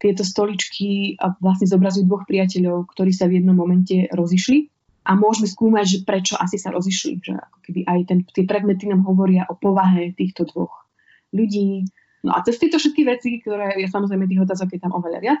tieto 0.00 0.20
stoličky 0.20 1.16
vlastne 1.40 1.64
zobrazujú 1.64 2.04
dvoch 2.04 2.28
priateľov, 2.28 2.92
ktorí 2.92 3.12
sa 3.12 3.24
v 3.24 3.40
jednom 3.40 3.56
momente 3.56 4.04
rozišli 4.12 4.73
a 5.04 5.10
môžeme 5.14 5.44
skúmať, 5.44 5.84
že 5.84 5.98
prečo 6.08 6.34
asi 6.40 6.56
sa 6.56 6.72
rozišli. 6.72 7.20
Že 7.20 7.32
ako 7.36 7.58
keby 7.60 7.80
aj 7.84 7.98
ten, 8.08 8.18
tie 8.24 8.44
predmety 8.48 8.88
nám 8.88 9.04
hovoria 9.04 9.44
o 9.46 9.54
povahe 9.54 10.16
týchto 10.16 10.48
dvoch 10.48 10.88
ľudí. 11.36 11.84
No 12.24 12.32
a 12.32 12.40
cez 12.40 12.56
tieto 12.56 12.80
všetky 12.80 13.04
veci, 13.04 13.36
ktoré 13.44 13.76
je 13.76 13.84
samozrejme 13.84 14.24
tých 14.24 14.48
otázok 14.48 14.72
je 14.72 14.80
tam 14.80 14.96
oveľa 14.96 15.20
viac, 15.20 15.40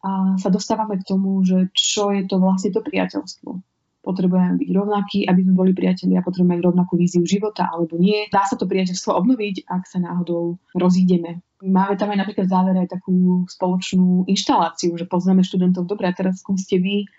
a 0.00 0.40
sa 0.40 0.48
dostávame 0.48 0.96
k 0.96 1.04
tomu, 1.04 1.44
že 1.44 1.68
čo 1.76 2.08
je 2.08 2.24
to 2.24 2.40
vlastne 2.40 2.72
to 2.72 2.80
priateľstvo. 2.80 3.60
Potrebujeme 4.00 4.56
byť 4.56 4.70
rovnakí, 4.70 5.18
aby 5.26 5.40
sme 5.42 5.52
boli 5.58 5.74
priatelia, 5.74 6.24
potrebujeme 6.24 6.56
mať 6.56 6.66
rovnakú 6.72 6.94
víziu 6.94 7.26
života 7.26 7.68
alebo 7.68 7.98
nie. 8.00 8.30
Dá 8.32 8.46
sa 8.48 8.56
to 8.56 8.64
priateľstvo 8.64 9.12
obnoviť, 9.12 9.66
ak 9.66 9.82
sa 9.84 9.98
náhodou 9.98 10.62
rozídeme. 10.72 11.42
Máme 11.60 11.98
tam 11.98 12.14
aj 12.14 12.22
napríklad 12.22 12.46
v 12.48 12.54
závere 12.54 12.78
aj 12.86 12.96
takú 12.96 13.44
spoločnú 13.50 14.24
inštaláciu, 14.30 14.94
že 14.94 15.10
poznáme 15.10 15.42
študentov, 15.42 15.90
dobre, 15.90 16.06
a 16.06 16.14
teraz 16.14 16.40
skúste 16.40 16.78
vy 16.78 17.10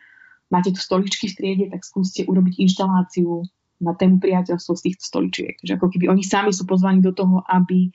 máte 0.48 0.72
tu 0.72 0.80
stoličky 0.80 1.32
v 1.32 1.36
triede, 1.36 1.66
tak 1.72 1.84
skúste 1.84 2.24
urobiť 2.24 2.60
inštaláciu 2.60 3.44
na 3.78 3.94
tému 3.94 4.18
priateľstvo 4.18 4.74
z 4.74 4.82
týchto 4.90 5.04
stoličiek. 5.06 5.56
Že 5.62 5.78
ako 5.78 5.88
keby 5.94 6.06
oni 6.10 6.24
sami 6.26 6.50
sú 6.50 6.66
pozvaní 6.66 7.04
do 7.04 7.14
toho, 7.14 7.46
aby 7.46 7.94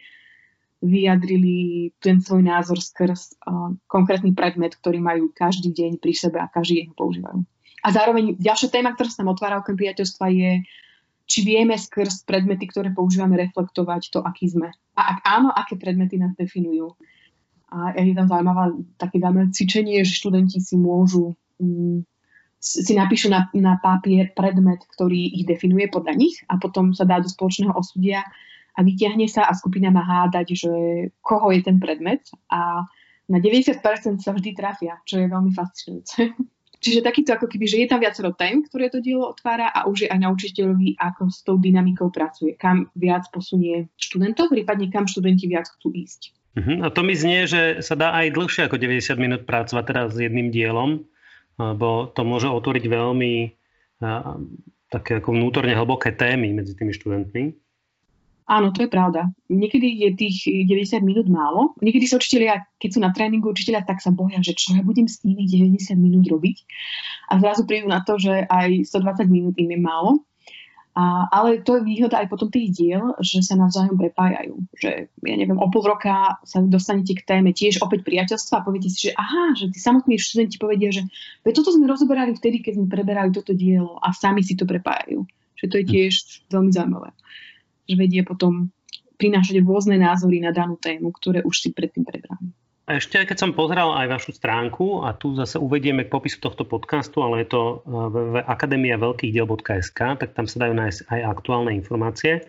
vyjadrili 0.82 1.90
ten 2.02 2.18
svoj 2.18 2.42
názor 2.42 2.82
skrz 2.82 3.38
uh, 3.46 3.70
konkrétny 3.86 4.34
predmet, 4.34 4.74
ktorý 4.74 4.98
majú 4.98 5.30
každý 5.30 5.70
deň 5.70 6.02
pri 6.02 6.12
sebe 6.14 6.42
a 6.42 6.50
každý 6.50 6.82
deň 6.82 6.86
ho 6.90 6.96
používajú. 6.98 7.38
A 7.82 7.88
zároveň 7.90 8.38
ďalšia 8.38 8.70
téma, 8.70 8.94
ktorá 8.94 9.10
sa 9.10 9.22
tam 9.22 9.30
otvára 9.30 9.58
okrem 9.62 9.78
priateľstva 9.78 10.26
je, 10.30 10.62
či 11.26 11.38
vieme 11.46 11.78
skrz 11.78 12.26
predmety, 12.26 12.66
ktoré 12.66 12.90
používame, 12.90 13.38
reflektovať 13.38 14.10
to, 14.10 14.18
aký 14.26 14.50
sme. 14.50 14.74
A 14.98 15.16
ak 15.16 15.18
áno, 15.22 15.48
aké 15.54 15.78
predmety 15.78 16.18
nás 16.18 16.34
definujú. 16.34 16.94
A 17.72 17.96
je 17.96 18.12
tam 18.12 18.28
zaujímavé 18.28 18.84
také 19.00 19.16
zaujímavé 19.16 19.48
cvičenie, 19.54 20.02
že 20.04 20.18
študenti 20.18 20.60
si 20.60 20.76
môžu 20.76 21.32
um, 21.56 22.04
si 22.62 22.94
napíšu 22.94 23.26
na, 23.26 23.50
na 23.58 23.74
papier 23.82 24.30
predmet, 24.30 24.86
ktorý 24.94 25.34
ich 25.34 25.44
definuje 25.50 25.90
podľa 25.90 26.14
nich 26.14 26.46
a 26.46 26.62
potom 26.62 26.94
sa 26.94 27.02
dá 27.02 27.18
do 27.18 27.26
spoločného 27.26 27.74
osudia 27.74 28.22
a 28.78 28.80
vyťahne 28.86 29.26
sa 29.26 29.50
a 29.50 29.52
skupina 29.52 29.90
má 29.90 30.06
hádať, 30.06 30.46
že 30.54 30.72
koho 31.20 31.50
je 31.50 31.60
ten 31.66 31.82
predmet 31.82 32.22
a 32.46 32.86
na 33.26 33.38
90% 33.42 33.82
sa 34.22 34.30
vždy 34.30 34.50
trafia, 34.54 35.02
čo 35.02 35.18
je 35.18 35.26
veľmi 35.26 35.50
fascinujúce. 35.50 36.38
Čiže 36.82 37.06
takýto 37.06 37.30
ako 37.38 37.46
keby, 37.46 37.66
že 37.70 37.78
je 37.78 37.86
tam 37.86 38.02
viacero 38.02 38.34
tém, 38.34 38.58
ktoré 38.66 38.90
to 38.90 38.98
dielo 38.98 39.30
otvára 39.30 39.70
a 39.70 39.86
už 39.86 40.06
je 40.06 40.08
aj 40.10 40.18
na 40.18 40.34
učiteľovi, 40.34 40.98
ako 40.98 41.30
s 41.30 41.46
tou 41.46 41.54
dynamikou 41.54 42.10
pracuje, 42.10 42.58
kam 42.58 42.90
viac 42.98 43.30
posunie 43.30 43.86
študentov, 43.94 44.50
prípadne 44.50 44.90
kam 44.90 45.06
študenti 45.06 45.46
viac 45.46 45.70
chcú 45.78 45.94
ísť. 45.94 46.34
Uh-huh. 46.58 46.82
A 46.82 46.90
to 46.90 47.06
mi 47.06 47.14
znie, 47.14 47.46
že 47.46 47.86
sa 47.86 47.94
dá 47.94 48.10
aj 48.18 48.34
dlhšie 48.34 48.66
ako 48.66 48.82
90 48.82 49.14
minút 49.14 49.42
pracovať 49.46 49.84
teraz 49.86 50.18
s 50.18 50.26
jedným 50.26 50.50
dielom 50.50 51.06
lebo 51.56 52.08
to 52.12 52.22
môže 52.24 52.48
otvoriť 52.48 52.84
veľmi 52.88 53.34
také 54.92 55.22
ako 55.22 55.32
vnútorne 55.32 55.72
hlboké 55.72 56.12
témy 56.12 56.52
medzi 56.52 56.76
tými 56.76 56.92
študentmi. 56.92 57.56
Áno, 58.42 58.74
to 58.74 58.84
je 58.84 58.90
pravda. 58.90 59.30
Niekedy 59.48 60.02
je 60.02 60.10
tých 60.18 60.36
90 60.68 61.00
minút 61.00 61.30
málo. 61.30 61.72
Niekedy 61.78 62.10
sa 62.10 62.18
učiteľia, 62.18 62.66
keď 62.76 62.90
sú 62.90 63.00
na 63.00 63.14
tréningu 63.14 63.54
učiteľia, 63.54 63.86
tak 63.86 64.02
sa 64.02 64.10
boja, 64.10 64.42
že 64.42 64.52
čo 64.58 64.76
ja 64.76 64.82
budem 64.82 65.06
s 65.06 65.22
nimi 65.22 65.46
90 65.46 65.94
minút 65.96 66.26
robiť. 66.26 66.66
A 67.32 67.38
zrazu 67.38 67.64
prídu 67.64 67.88
na 67.88 68.02
to, 68.02 68.18
že 68.18 68.44
aj 68.50 68.90
120 68.92 69.30
minút 69.30 69.54
im 69.56 69.70
je 69.72 69.80
málo. 69.80 70.26
A, 70.92 71.24
ale 71.32 71.64
to 71.64 71.80
je 71.80 71.88
výhoda 71.88 72.20
aj 72.20 72.28
potom 72.28 72.52
tých 72.52 72.68
diel, 72.76 73.16
že 73.16 73.40
sa 73.40 73.56
navzájom 73.56 73.96
prepájajú. 73.96 74.60
Že, 74.76 75.08
ja 75.08 75.36
neviem, 75.40 75.56
o 75.56 75.64
pol 75.72 75.88
roka 75.88 76.36
sa 76.44 76.60
dostanete 76.60 77.16
k 77.16 77.24
téme 77.24 77.56
tiež 77.56 77.80
opäť 77.80 78.04
priateľstva 78.04 78.60
a 78.60 78.64
poviete 78.64 78.92
si, 78.92 79.08
že 79.08 79.12
aha, 79.16 79.56
že 79.56 79.72
tí 79.72 79.80
samotní 79.80 80.20
študenti 80.20 80.60
povedia, 80.60 80.92
že 80.92 81.08
toto 81.48 81.72
sme 81.72 81.88
rozoberali 81.88 82.36
vtedy, 82.36 82.60
keď 82.60 82.76
sme 82.76 82.92
preberali 82.92 83.32
toto 83.32 83.56
dielo 83.56 83.96
a 84.04 84.12
sami 84.12 84.44
si 84.44 84.52
to 84.52 84.68
prepájajú. 84.68 85.24
Že 85.56 85.66
to 85.72 85.76
je 85.80 85.84
tiež 85.88 86.12
veľmi 86.52 86.70
zaujímavé. 86.76 87.08
Že 87.88 87.94
vedie 87.96 88.20
potom 88.20 88.68
prinášať 89.16 89.64
rôzne 89.64 89.96
názory 89.96 90.44
na 90.44 90.52
danú 90.52 90.76
tému, 90.76 91.08
ktoré 91.16 91.40
už 91.40 91.56
si 91.56 91.68
predtým 91.72 92.04
prebrali. 92.04 92.52
A 92.92 93.00
ešte 93.00 93.24
keď 93.24 93.40
som 93.40 93.56
pozrel 93.56 93.88
aj 93.88 94.20
vašu 94.20 94.36
stránku, 94.36 95.00
a 95.00 95.16
tu 95.16 95.32
zase 95.32 95.56
uvedieme 95.56 96.04
k 96.04 96.12
popisu 96.12 96.44
tohto 96.44 96.68
podcastu, 96.68 97.24
ale 97.24 97.40
je 97.40 97.56
to 97.56 97.80
eh, 97.80 97.88
www.akademia 97.88 99.00
veľkých 99.00 99.32
diel.sk, 99.32 99.96
tak 99.96 100.36
tam 100.36 100.44
sa 100.44 100.68
dajú 100.68 100.76
nájsť 100.76 101.08
aj 101.08 101.20
aktuálne 101.24 101.72
informácie. 101.72 102.44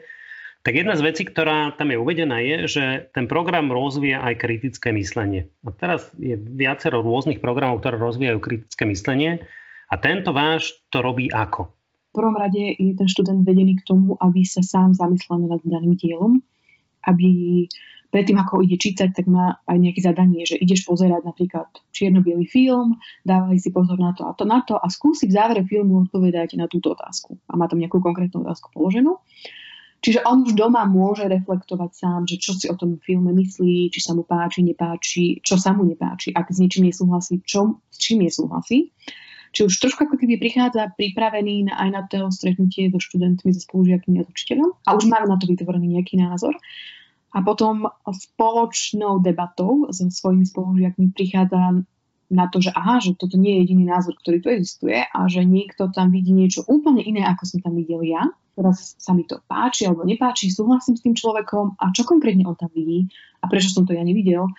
Tak 0.67 0.75
jedna 0.75 0.99
z 0.99 1.05
vecí, 1.07 1.23
ktorá 1.23 1.71
tam 1.79 1.95
je 1.95 1.97
uvedená, 1.99 2.43
je, 2.43 2.57
že 2.67 2.83
ten 3.15 3.31
program 3.31 3.71
rozvíja 3.71 4.19
aj 4.19 4.43
kritické 4.43 4.91
myslenie. 4.91 5.47
A 5.63 5.71
teraz 5.71 6.11
je 6.19 6.35
viacero 6.35 6.99
rôznych 6.99 7.39
programov, 7.39 7.79
ktoré 7.79 7.95
rozvíjajú 7.95 8.43
kritické 8.43 8.83
myslenie. 8.83 9.47
A 9.87 9.95
tento 9.95 10.35
váš 10.35 10.75
to 10.91 10.99
robí 10.99 11.31
ako? 11.31 11.71
V 12.11 12.19
prvom 12.19 12.35
rade 12.35 12.75
je 12.75 12.91
ten 12.91 13.07
študent 13.07 13.47
vedený 13.47 13.79
k 13.79 13.87
tomu, 13.87 14.19
aby 14.19 14.43
sa 14.43 14.59
sám 14.59 14.91
zamyslel 14.91 15.47
nad 15.47 15.63
daným 15.63 15.95
dielom, 15.95 16.43
aby 17.07 17.31
predtým, 18.13 18.37
ako 18.37 18.61
ide 18.61 18.77
čítať, 18.77 19.09
tak 19.17 19.25
má 19.25 19.57
aj 19.65 19.77
nejaké 19.81 20.05
zadanie, 20.05 20.45
že 20.45 20.61
ideš 20.61 20.85
pozerať 20.85 21.25
napríklad 21.25 21.65
čierno 21.89 22.21
film, 22.45 23.01
dávaj 23.25 23.57
si 23.57 23.73
pozor 23.73 23.97
na 23.97 24.13
to 24.13 24.29
a 24.29 24.37
to 24.37 24.45
na 24.45 24.61
to 24.61 24.77
a 24.77 24.85
skúsi 24.93 25.25
v 25.25 25.33
závere 25.33 25.65
filmu 25.65 26.05
odpovedať 26.05 26.53
na 26.61 26.69
túto 26.69 26.93
otázku. 26.93 27.41
A 27.49 27.57
má 27.57 27.65
tam 27.65 27.81
nejakú 27.81 27.97
konkrétnu 27.97 28.45
otázku 28.45 28.69
položenú. 28.69 29.17
Čiže 30.03 30.27
on 30.27 30.43
už 30.43 30.59
doma 30.59 30.83
môže 30.83 31.23
reflektovať 31.25 31.91
sám, 31.95 32.21
že 32.27 32.35
čo 32.35 32.53
si 32.53 32.67
o 32.67 32.75
tom 32.75 32.99
filme 32.99 33.31
myslí, 33.33 33.87
či 33.87 33.99
sa 34.03 34.11
mu 34.11 34.27
páči, 34.27 34.59
nepáči, 34.59 35.39
čo 35.39 35.55
sa 35.55 35.71
mu 35.71 35.87
nepáči, 35.87 36.35
ak 36.35 36.51
s 36.51 36.59
niečím 36.59 36.91
nesúhlasí, 36.91 37.39
čo, 37.47 37.79
s 37.87 37.97
čím 38.03 38.27
nesúhlasí. 38.27 38.91
Či 39.55 39.69
už 39.69 39.73
trošku 39.79 40.03
ako 40.03 40.19
keby 40.19 40.43
prichádza 40.43 40.91
pripravený 40.99 41.71
na, 41.71 41.79
aj 41.79 41.89
na 41.93 42.01
to 42.09 42.27
stretnutie 42.35 42.91
so 42.91 42.99
študentmi, 42.99 43.55
so 43.55 43.63
spolužiakmi 43.63 44.19
a 44.19 44.27
s 44.27 44.29
učiteľom 44.33 44.69
a 44.83 44.89
už 44.91 45.07
má 45.07 45.23
na 45.23 45.39
to 45.39 45.47
vytvorený 45.47 45.95
nejaký 45.95 46.19
názor 46.19 46.57
a 47.33 47.41
potom 47.41 47.89
spoločnou 48.05 49.17
debatou 49.25 49.89
so 49.89 50.05
svojimi 50.05 50.45
spolužiakmi 50.45 51.09
prichádza 51.17 51.81
na 52.33 52.45
to, 52.49 52.61
že 52.61 52.73
aha, 52.73 53.01
že 53.01 53.17
toto 53.17 53.37
nie 53.37 53.57
je 53.57 53.69
jediný 53.69 53.89
názor, 53.89 54.17
ktorý 54.17 54.37
tu 54.41 54.49
existuje 54.49 55.05
a 55.05 55.19
že 55.29 55.45
niekto 55.45 55.89
tam 55.93 56.09
vidí 56.09 56.33
niečo 56.33 56.65
úplne 56.65 57.01
iné, 57.01 57.25
ako 57.25 57.45
som 57.45 57.59
tam 57.61 57.77
videl 57.77 58.01
ja. 58.05 58.29
Teraz 58.53 58.97
sa 59.01 59.17
mi 59.17 59.25
to 59.25 59.41
páči 59.49 59.89
alebo 59.89 60.05
nepáči, 60.05 60.53
súhlasím 60.53 60.93
s 60.97 61.01
tým 61.05 61.17
človekom 61.17 61.77
a 61.77 61.89
čo 61.89 62.05
konkrétne 62.05 62.45
on 62.45 62.57
tam 62.57 62.69
vidí 62.73 63.09
a 63.41 63.49
prečo 63.49 63.73
som 63.73 63.85
to 63.85 63.97
ja 63.97 64.05
nevidel. 64.05 64.49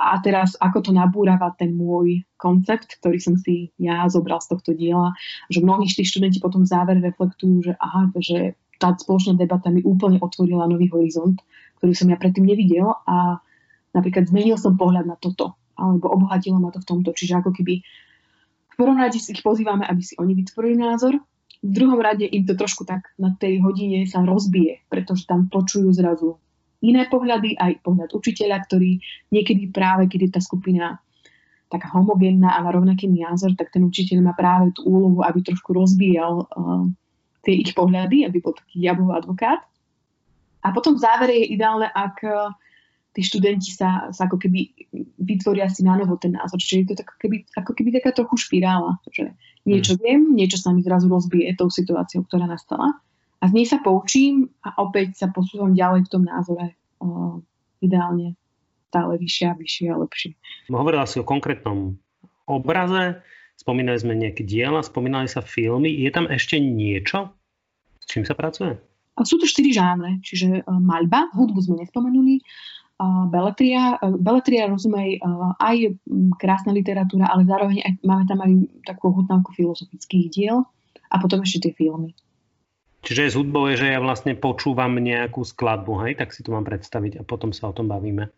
A 0.00 0.16
teraz 0.24 0.56
ako 0.56 0.80
to 0.80 0.90
nabúrava 0.96 1.52
ten 1.60 1.76
môj 1.76 2.24
koncept, 2.40 2.96
ktorý 3.04 3.20
som 3.20 3.36
si 3.36 3.68
ja 3.76 4.08
zobral 4.08 4.40
z 4.40 4.56
tohto 4.56 4.72
diela, 4.72 5.12
že 5.52 5.60
mnohí 5.60 5.84
tí 5.84 6.00
študenti 6.00 6.40
potom 6.40 6.64
v 6.64 6.72
závere 6.72 7.00
reflektujú, 7.04 7.68
že 7.68 7.72
aha, 7.76 8.08
že 8.16 8.56
tá 8.80 8.96
spoločná 8.96 9.36
debata 9.36 9.68
mi 9.68 9.84
úplne 9.84 10.16
otvorila 10.24 10.64
nový 10.64 10.88
horizont 10.88 11.36
ktorú 11.80 11.96
som 11.96 12.12
ja 12.12 12.20
predtým 12.20 12.44
nevidel 12.44 12.92
a 13.08 13.40
napríklad 13.96 14.28
zmenil 14.28 14.60
som 14.60 14.76
pohľad 14.76 15.08
na 15.08 15.16
toto 15.16 15.56
alebo 15.80 16.12
obohatilo 16.12 16.60
ma 16.60 16.68
to 16.68 16.84
v 16.84 16.88
tomto. 16.92 17.16
Čiže 17.16 17.40
ako 17.40 17.56
keby 17.56 17.80
v 18.70 18.74
prvom 18.76 19.00
rade 19.00 19.16
si 19.16 19.32
ich 19.32 19.40
pozývame, 19.40 19.88
aby 19.88 20.04
si 20.04 20.12
oni 20.20 20.36
vytvorili 20.36 20.76
názor, 20.76 21.16
v 21.60 21.72
druhom 21.72 22.00
rade 22.00 22.24
im 22.24 22.44
to 22.44 22.56
trošku 22.56 22.88
tak 22.88 23.12
na 23.20 23.36
tej 23.36 23.60
hodine 23.60 24.08
sa 24.08 24.24
rozbije, 24.24 24.84
pretože 24.88 25.28
tam 25.28 25.48
počujú 25.52 25.92
zrazu 25.92 26.40
iné 26.80 27.04
pohľady, 27.08 27.60
aj 27.60 27.84
pohľad 27.84 28.16
učiteľa, 28.16 28.64
ktorý 28.64 29.00
niekedy 29.28 29.68
práve, 29.68 30.08
keď 30.08 30.20
je 30.20 30.30
tá 30.32 30.40
skupina 30.40 31.00
taká 31.68 31.92
homogénna 31.92 32.56
a 32.56 32.64
má 32.64 32.72
rovnaký 32.72 33.06
názor, 33.06 33.54
tak 33.54 33.70
ten 33.70 33.84
učiteľ 33.84 34.24
má 34.24 34.32
práve 34.32 34.72
tú 34.74 34.88
úlohu, 34.88 35.22
aby 35.22 35.44
trošku 35.44 35.70
rozbíjal 35.70 36.48
uh, 36.48 36.88
tie 37.46 37.54
ich 37.62 37.76
pohľady, 37.76 38.26
aby 38.26 38.42
bol 38.42 38.56
taký 38.56 38.82
diabov 38.82 39.14
advokát. 39.14 39.62
A 40.60 40.72
potom 40.76 40.96
v 40.96 41.02
závere 41.02 41.34
je 41.40 41.56
ideálne, 41.56 41.88
ak 41.88 42.20
e, 42.20 42.32
tí 43.16 43.20
študenti 43.24 43.72
sa, 43.72 44.12
sa 44.12 44.28
ako 44.28 44.36
keby 44.38 44.70
vytvoria 45.18 45.66
si 45.72 45.82
na 45.82 45.96
novo 45.96 46.20
ten 46.20 46.36
názor. 46.36 46.60
Čiže 46.60 46.76
je 46.76 46.86
to 46.92 46.96
tak, 47.00 47.16
keby, 47.18 47.48
ako 47.56 47.72
keby 47.74 47.88
taká 47.96 48.10
trochu 48.12 48.36
špirála, 48.36 49.00
že 49.10 49.34
niečo 49.64 49.96
mm. 49.96 50.00
viem, 50.00 50.20
niečo 50.36 50.60
sa 50.60 50.70
mi 50.70 50.84
zrazu 50.84 51.08
rozbije 51.08 51.56
tou 51.56 51.72
situáciou, 51.72 52.22
ktorá 52.28 52.44
nastala. 52.44 53.00
A 53.40 53.48
z 53.48 53.52
nej 53.56 53.66
sa 53.66 53.80
poučím 53.80 54.52
a 54.60 54.76
opäť 54.84 55.16
sa 55.16 55.32
posúvam 55.32 55.72
ďalej 55.72 56.06
v 56.06 56.12
tom 56.12 56.22
názore. 56.28 56.76
O, 57.00 57.40
ideálne 57.80 58.36
stále 58.92 59.16
vyššie 59.16 59.46
a 59.48 59.54
vyššie 59.56 59.86
a 59.88 59.96
lepšie. 59.96 60.30
Hovorila 60.68 61.08
si 61.08 61.16
o 61.16 61.24
konkrétnom 61.24 61.96
obraze, 62.44 63.24
spomínali 63.56 63.96
sme 63.96 64.18
nejaké 64.18 64.44
diela, 64.44 64.84
spomínali 64.84 65.30
sa 65.30 65.40
filmy. 65.40 65.88
Je 65.88 66.10
tam 66.12 66.28
ešte 66.28 66.60
niečo, 66.60 67.32
s 68.02 68.04
čím 68.10 68.28
sa 68.28 68.36
pracuje? 68.36 68.76
Sú 69.20 69.36
to 69.36 69.44
štyri 69.44 69.74
žánre, 69.74 70.20
čiže 70.24 70.64
maľba, 70.68 71.28
hudbu 71.36 71.60
sme 71.60 71.84
nespomenuli, 71.84 72.40
beletria. 73.28 74.00
Beletria 74.00 74.68
rozumej 74.68 75.20
aj 75.60 75.98
krásna 76.40 76.72
literatúra, 76.72 77.28
ale 77.28 77.48
zároveň 77.48 77.84
aj, 77.84 77.92
máme 78.04 78.24
tam 78.24 78.38
aj 78.40 78.52
takú 78.84 79.12
hutnávku 79.12 79.52
filozofických 79.56 80.26
diel 80.32 80.64
a 81.12 81.16
potom 81.20 81.44
ešte 81.44 81.68
tie 81.68 81.72
filmy. 81.76 82.16
Čiže 83.00 83.32
z 83.32 83.38
hudbou 83.40 83.64
je, 83.72 83.80
že 83.80 83.96
ja 83.96 84.00
vlastne 84.00 84.36
počúvam 84.36 85.00
nejakú 85.00 85.40
skladbu, 85.40 86.04
hej, 86.04 86.20
tak 86.20 86.36
si 86.36 86.44
to 86.44 86.52
mám 86.52 86.68
predstaviť 86.68 87.20
a 87.20 87.22
potom 87.24 87.48
sa 87.56 87.72
o 87.72 87.76
tom 87.76 87.88
bavíme. 87.88 88.28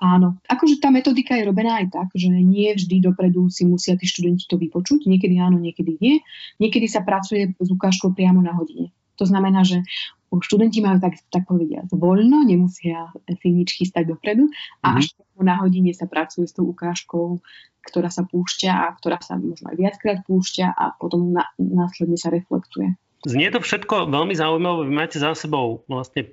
Áno, 0.00 0.40
akože 0.48 0.80
tá 0.80 0.88
metodika 0.88 1.36
je 1.36 1.44
robená 1.44 1.84
aj 1.84 1.92
tak, 1.92 2.08
že 2.16 2.32
nie 2.32 2.72
vždy 2.72 3.04
dopredu 3.04 3.52
si 3.52 3.68
musia 3.68 4.00
tí 4.00 4.08
študenti 4.08 4.48
to 4.48 4.56
vypočuť, 4.56 5.04
niekedy 5.04 5.36
áno, 5.36 5.60
niekedy 5.60 6.00
nie. 6.00 6.24
Niekedy 6.56 6.88
sa 6.88 7.04
pracuje 7.04 7.52
s 7.52 7.68
ukážkou 7.68 8.16
priamo 8.16 8.40
na 8.40 8.56
hodine. 8.56 8.88
To 9.20 9.28
znamená, 9.28 9.62
že 9.68 9.84
študenti 10.32 10.80
majú 10.80 11.02
tak, 11.02 11.20
tak 11.28 11.44
povediať 11.44 11.92
voľno, 11.92 12.46
nemusia 12.46 13.12
si 13.28 13.48
nič 13.52 13.76
chystať 13.76 14.14
dopredu 14.14 14.48
a 14.80 14.94
mm-hmm. 14.94 14.98
až 14.98 15.04
na 15.42 15.54
hodine 15.60 15.92
sa 15.92 16.06
pracuje 16.08 16.46
s 16.46 16.54
tou 16.56 16.70
ukážkou, 16.70 17.42
ktorá 17.84 18.08
sa 18.08 18.24
púšťa 18.24 18.70
a 18.70 18.86
ktorá 18.94 19.18
sa 19.20 19.36
možno 19.36 19.74
aj 19.74 19.76
viackrát 19.76 20.18
púšťa 20.24 20.66
a 20.70 20.96
potom 20.96 21.34
na, 21.34 21.50
následne 21.58 22.16
sa 22.16 22.30
reflektuje. 22.30 22.94
Znie 23.26 23.52
to 23.52 23.60
všetko 23.60 24.08
veľmi 24.08 24.32
zaujímavé. 24.32 24.88
Vy 24.88 24.94
máte 24.96 25.18
za 25.20 25.36
sebou 25.36 25.84
vlastne 25.90 26.32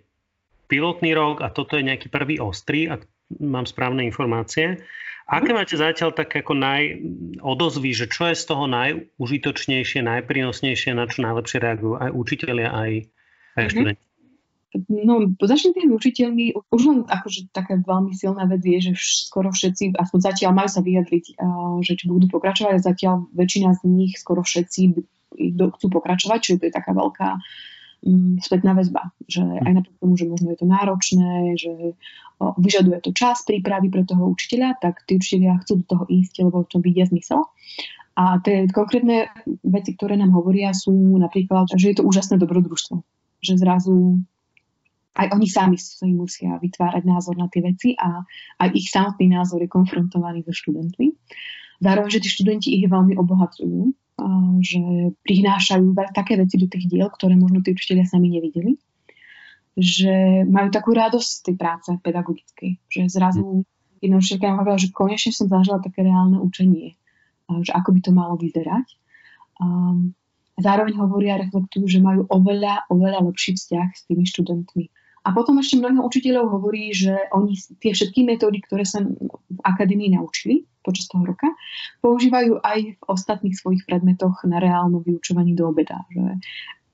pilotný 0.72 1.12
rok 1.12 1.44
a 1.44 1.52
toto 1.52 1.76
je 1.76 1.84
nejaký 1.84 2.08
prvý 2.08 2.40
ostrý, 2.40 2.88
ak 2.88 3.04
mám 3.44 3.68
správne 3.68 4.08
informácie. 4.08 4.80
Aké 5.28 5.52
máte 5.52 5.76
zatiaľ 5.76 6.16
tak 6.16 6.32
ako 6.32 6.56
naj, 6.56 7.04
odozvy, 7.44 7.92
že 7.92 8.08
čo 8.08 8.32
je 8.32 8.36
z 8.40 8.44
toho 8.48 8.64
najužitočnejšie, 8.72 10.00
najprínosnejšie, 10.00 10.96
na 10.96 11.04
čo 11.04 11.20
najlepšie 11.20 11.60
reagujú 11.60 12.00
aj 12.00 12.10
učiteľia, 12.16 12.72
aj 12.72 12.92
aj 13.58 13.68
študenti? 13.74 14.04
No, 14.88 15.26
začnem 15.42 15.74
tými 15.74 15.92
učiteľmi. 15.96 16.46
Už 16.70 16.82
len 16.86 17.00
akože 17.08 17.50
taká 17.56 17.80
veľmi 17.82 18.14
silná 18.14 18.46
vec 18.46 18.62
je, 18.62 18.92
že 18.92 18.94
skoro 19.28 19.50
všetci, 19.50 19.96
aspoň 19.96 20.20
zatiaľ 20.22 20.52
majú 20.54 20.70
sa 20.70 20.82
vyjadriť, 20.84 21.26
že 21.82 21.94
či 21.98 22.04
budú 22.06 22.28
pokračovať 22.30 22.78
a 22.78 22.86
zatiaľ 22.86 23.26
väčšina 23.34 23.74
z 23.74 23.82
nich, 23.90 24.20
skoro 24.20 24.44
všetci 24.44 24.82
chcú 25.58 25.88
pokračovať, 25.92 26.40
čiže 26.40 26.58
to 26.62 26.66
je 26.70 26.74
taká 26.74 26.92
veľká 26.94 27.40
um, 28.04 28.38
spätná 28.42 28.76
väzba, 28.78 29.14
že 29.26 29.42
aj 29.42 29.72
napriek 29.82 29.98
tomu, 29.98 30.14
že 30.20 30.30
možno 30.30 30.54
je 30.54 30.60
to 30.60 30.68
náročné, 30.68 31.32
že 31.58 31.74
o, 32.38 32.54
vyžaduje 32.60 33.00
to 33.02 33.12
čas 33.16 33.42
prípravy 33.48 33.90
pre 33.90 34.06
toho 34.06 34.30
učiteľa, 34.34 34.78
tak 34.78 35.06
tí 35.08 35.18
učiteľia 35.18 35.62
chcú 35.66 35.82
do 35.82 35.86
toho 35.86 36.04
ísť, 36.06 36.46
lebo 36.46 36.68
to 36.68 36.84
vidia 36.84 37.08
zmysel. 37.10 37.48
A 38.18 38.42
tie 38.42 38.66
konkrétne 38.70 39.30
veci, 39.62 39.94
ktoré 39.94 40.18
nám 40.18 40.34
hovoria, 40.34 40.74
sú 40.74 40.94
napríklad, 41.22 41.70
že 41.78 41.94
je 41.94 42.02
to 42.02 42.08
úžasné 42.08 42.42
dobrodružstvo 42.42 43.06
že 43.42 43.54
zrazu 43.58 44.22
aj 45.18 45.34
oni 45.34 45.48
sami 45.50 45.78
si 45.82 46.14
musia 46.14 46.62
vytvárať 46.62 47.04
názor 47.06 47.42
na 47.42 47.50
tie 47.50 47.66
veci 47.66 47.98
a 47.98 48.22
aj 48.62 48.70
ich 48.78 48.94
samotný 48.94 49.34
názor 49.34 49.66
je 49.66 49.70
konfrontovaný 49.70 50.46
so 50.46 50.54
študentmi. 50.54 51.10
Zároveň, 51.82 52.10
že 52.10 52.22
tí 52.22 52.30
študenti 52.30 52.70
ich 52.78 52.86
veľmi 52.86 53.18
obohacujú, 53.18 53.94
že 54.66 55.14
prinášajú 55.22 55.94
také 56.14 56.42
veci 56.42 56.58
do 56.58 56.66
tých 56.66 56.90
diel, 56.90 57.08
ktoré 57.14 57.38
možno 57.38 57.62
tí 57.62 57.74
učiteľia 57.74 58.10
sami 58.10 58.34
nevideli. 58.34 58.78
Že 59.78 60.46
majú 60.50 60.74
takú 60.74 60.98
radosť 60.98 61.30
z 61.30 61.42
tej 61.46 61.56
práce 61.56 61.90
pedagogickej. 62.02 62.82
Že 62.90 63.02
zrazu 63.14 63.62
jedna 64.02 64.18
učiteľka 64.18 64.58
hovorila, 64.58 64.82
že 64.82 64.90
konečne 64.90 65.32
som 65.34 65.46
zažila 65.46 65.78
také 65.78 66.02
reálne 66.02 66.42
učenie. 66.42 66.98
Že 67.46 67.72
ako 67.78 67.90
by 67.94 68.00
to 68.02 68.12
malo 68.12 68.36
vyzerať. 68.42 68.88
Um, 69.62 70.18
zároveň 70.58 70.98
hovoria 70.98 71.38
reflektujú, 71.38 71.86
že 71.86 72.02
majú 72.02 72.26
oveľa, 72.26 72.90
oveľa 72.90 73.30
lepší 73.30 73.54
vzťah 73.54 73.88
s 73.94 74.02
tými 74.10 74.26
študentmi. 74.26 74.86
A 75.28 75.36
potom 75.36 75.60
ešte 75.60 75.76
mnoho 75.76 76.08
učiteľov 76.08 76.56
hovorí, 76.56 76.96
že 76.96 77.12
oni 77.36 77.60
tie 77.84 77.92
všetky 77.92 78.24
metódy, 78.24 78.64
ktoré 78.64 78.88
sa 78.88 79.04
v 79.04 79.60
akadémii 79.60 80.16
naučili 80.16 80.64
počas 80.88 81.12
toho 81.12 81.28
roka, 81.28 81.52
používajú 82.00 82.64
aj 82.64 82.96
v 82.96 83.02
ostatných 83.12 83.60
svojich 83.60 83.84
predmetoch 83.84 84.40
na 84.48 84.64
reálnom 84.64 85.04
vyučovaní 85.04 85.52
do 85.52 85.68
obeda. 85.68 86.00
Že 86.16 86.40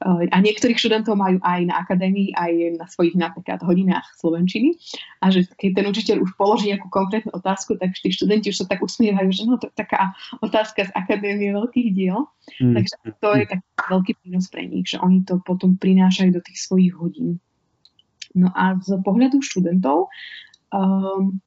a 0.03 0.37
niektorých 0.43 0.75
študentov 0.75 1.15
majú 1.15 1.39
aj 1.39 1.63
na 1.63 1.79
akadémii, 1.79 2.35
aj 2.35 2.75
na 2.75 2.85
svojich 2.91 3.15
napríklad 3.15 3.63
hodinách 3.63 4.03
slovenčiny. 4.19 4.75
A 5.23 5.31
že 5.31 5.47
keď 5.55 5.79
ten 5.79 5.85
učiteľ 5.87 6.15
už 6.27 6.35
položí 6.35 6.67
nejakú 6.75 6.91
konkrétnu 6.91 7.31
otázku, 7.31 7.79
tak 7.79 7.95
tí 7.95 8.11
študenti 8.11 8.51
už 8.51 8.63
sa 8.63 8.67
tak 8.67 8.83
usmievajú, 8.83 9.29
že 9.31 9.47
no 9.47 9.55
to 9.55 9.71
je 9.71 9.75
taká 9.79 10.11
otázka 10.43 10.91
z 10.91 10.91
akadémie 10.91 11.55
veľkých 11.55 11.89
diel. 11.95 12.27
Mm. 12.59 12.75
Takže 12.75 12.93
to 13.23 13.29
je 13.31 13.45
taký 13.47 13.67
veľký 13.87 14.13
prínos 14.19 14.45
pre 14.51 14.63
nich, 14.67 14.91
že 14.91 14.97
oni 14.99 15.23
to 15.23 15.39
potom 15.39 15.79
prinášajú 15.79 16.35
do 16.35 16.41
tých 16.43 16.59
svojich 16.59 16.91
hodín. 16.99 17.39
No 18.33 18.49
a 18.53 18.77
z 18.81 18.97
pohľadu 19.01 19.41
študentov 19.41 20.09
um, 20.73 21.37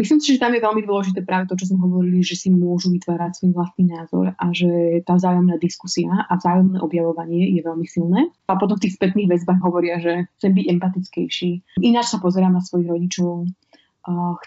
Myslím 0.00 0.16
si, 0.16 0.32
že 0.32 0.40
tam 0.40 0.56
je 0.56 0.64
veľmi 0.64 0.80
dôležité 0.88 1.20
práve 1.28 1.44
to, 1.44 1.60
čo 1.60 1.68
sme 1.68 1.84
hovorili, 1.84 2.24
že 2.24 2.32
si 2.32 2.48
môžu 2.48 2.88
vytvárať 2.88 3.36
svoj 3.36 3.52
vlastný 3.52 3.92
názor 3.92 4.32
a 4.32 4.46
že 4.48 5.04
tá 5.04 5.20
vzájomná 5.20 5.60
diskusia 5.60 6.24
a 6.24 6.40
vzájomné 6.40 6.80
objavovanie 6.80 7.52
je 7.52 7.60
veľmi 7.60 7.84
silné. 7.84 8.32
A 8.48 8.56
potom 8.56 8.80
v 8.80 8.88
tých 8.88 8.96
spätných 8.96 9.28
väzbách 9.28 9.60
hovoria, 9.60 10.00
že 10.00 10.24
chcem 10.40 10.56
byť 10.56 10.66
empatickejší. 10.72 11.50
Ináč 11.84 12.16
sa 12.16 12.18
pozerám 12.22 12.56
na 12.56 12.64
svojich 12.64 12.88
rodičov, 12.88 13.52